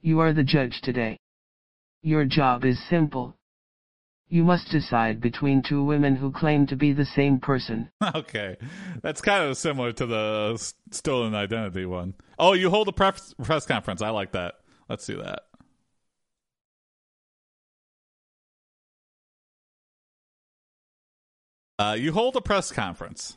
[0.00, 1.18] You are the judge today.
[2.02, 3.34] Your job is simple.
[4.28, 7.90] You must decide between two women who claim to be the same person.
[8.14, 8.56] Okay.
[9.02, 12.14] That's kind of similar to the stolen identity one.
[12.38, 14.02] Oh, you hold a press, press conference.
[14.02, 14.54] I like that.
[14.88, 15.47] Let's do that.
[21.78, 23.36] Uh, you hold a press conference.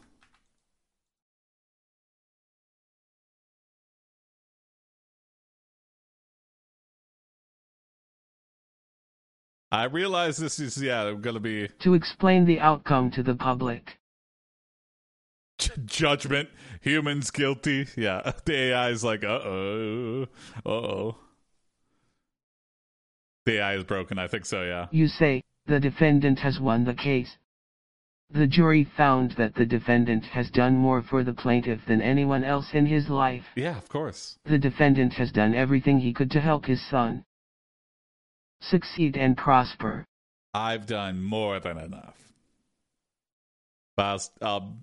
[9.71, 11.69] I realize this is, yeah, going to be.
[11.79, 13.97] To explain the outcome to the public.
[15.85, 16.49] judgment.
[16.81, 17.87] Humans guilty.
[17.95, 18.31] Yeah.
[18.45, 20.23] The AI is like, uh oh.
[20.65, 21.15] Uh oh.
[23.45, 24.19] The AI is broken.
[24.19, 24.87] I think so, yeah.
[24.91, 27.37] You say, the defendant has won the case.
[28.33, 32.73] The jury found that the defendant has done more for the plaintiff than anyone else
[32.73, 33.45] in his life.
[33.55, 34.37] Yeah, of course.
[34.45, 37.25] The defendant has done everything he could to help his son
[38.61, 40.05] succeed and prosper.
[40.53, 42.15] I've done more than enough.
[43.97, 44.75] But um, I'll,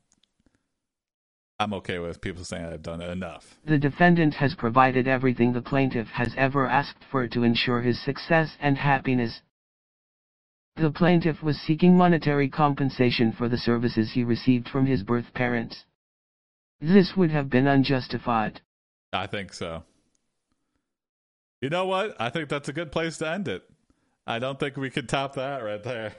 [1.60, 3.58] I'm okay with people saying I've done enough.
[3.64, 8.56] The defendant has provided everything the plaintiff has ever asked for to ensure his success
[8.60, 9.40] and happiness.
[10.80, 15.84] The plaintiff was seeking monetary compensation for the services he received from his birth parents.
[16.80, 18.60] This would have been unjustified.
[19.12, 19.82] I think so.
[21.60, 22.14] You know what?
[22.20, 23.68] I think that's a good place to end it.
[24.24, 26.14] I don't think we could top that right there.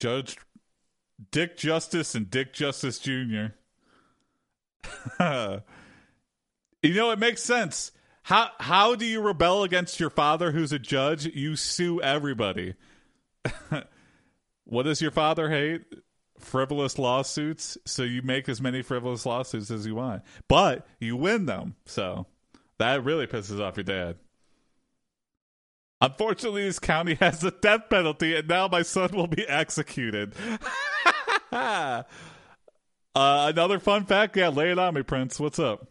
[0.00, 0.38] Judge
[1.32, 3.46] Dick Justice and Dick Justice Jr.
[6.82, 7.90] you know, it makes sense.
[8.22, 11.26] How how do you rebel against your father who's a judge?
[11.26, 12.74] You sue everybody.
[14.64, 15.82] what does your father hate?
[16.40, 20.22] frivolous lawsuits, so you make as many frivolous lawsuits as you want.
[20.48, 21.76] But you win them.
[21.86, 22.26] So
[22.78, 24.16] that really pisses off your dad.
[26.00, 30.34] Unfortunately, this county has the death penalty, and now my son will be executed.
[31.52, 32.02] uh,
[33.14, 34.36] another fun fact.
[34.36, 35.38] Yeah, lay it on me, Prince.
[35.38, 35.86] What's up?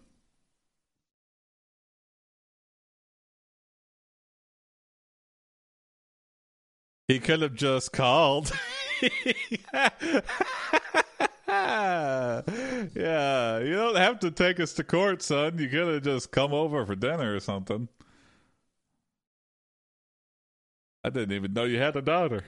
[7.10, 8.52] He could have just called.
[9.02, 9.90] yeah,
[13.58, 15.58] you don't have to take us to court, son.
[15.58, 17.90] You could have just come over for dinner or something.
[21.04, 22.44] I didn't even know you had a daughter.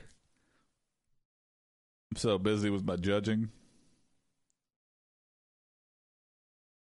[2.11, 3.49] I'm so busy with my judging.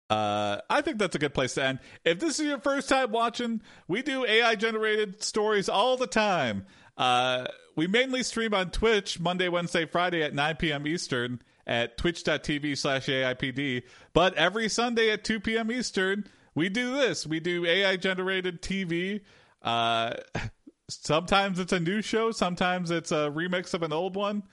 [0.09, 1.79] Uh, I think that's a good place to end.
[2.05, 6.65] If this is your first time watching, we do AI generated stories all the time.
[6.97, 7.45] Uh,
[7.75, 10.87] we mainly stream on Twitch Monday, Wednesday, Friday at 9 p.m.
[10.87, 13.83] Eastern at twitch.tv slash AIPD.
[14.13, 15.71] But every Sunday at 2 p.m.
[15.71, 16.25] Eastern,
[16.55, 17.27] we do this.
[17.27, 19.21] We do AI generated TV.
[19.61, 20.13] Uh,
[20.89, 24.43] sometimes it's a new show, sometimes it's a remix of an old one.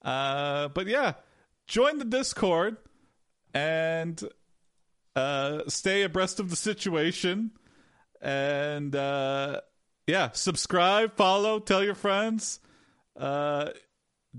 [0.00, 1.14] Uh, but yeah,
[1.66, 2.76] join the Discord
[3.52, 4.22] and
[5.14, 7.50] uh, stay abreast of the situation.
[8.20, 9.60] And uh,
[10.06, 12.60] yeah, subscribe, follow, tell your friends.
[13.16, 13.70] Uh,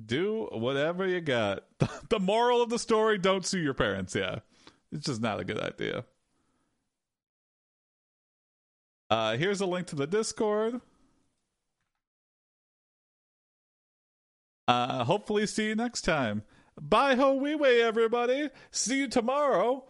[0.06, 1.64] do whatever you got.
[2.10, 4.16] the moral of the story don't sue your parents.
[4.16, 4.40] Yeah,
[4.92, 6.06] it's just not a good idea.
[9.10, 10.82] Uh, here's a link to the Discord.
[14.68, 16.44] Uh, hopefully, see you next time.
[16.82, 18.50] Bye ho wee way, everybody.
[18.72, 19.86] See you tomorrow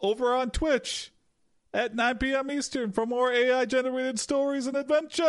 [0.00, 1.12] over on Twitch
[1.72, 2.50] at 9 p.m.
[2.50, 5.20] Eastern for more AI generated stories and adventures.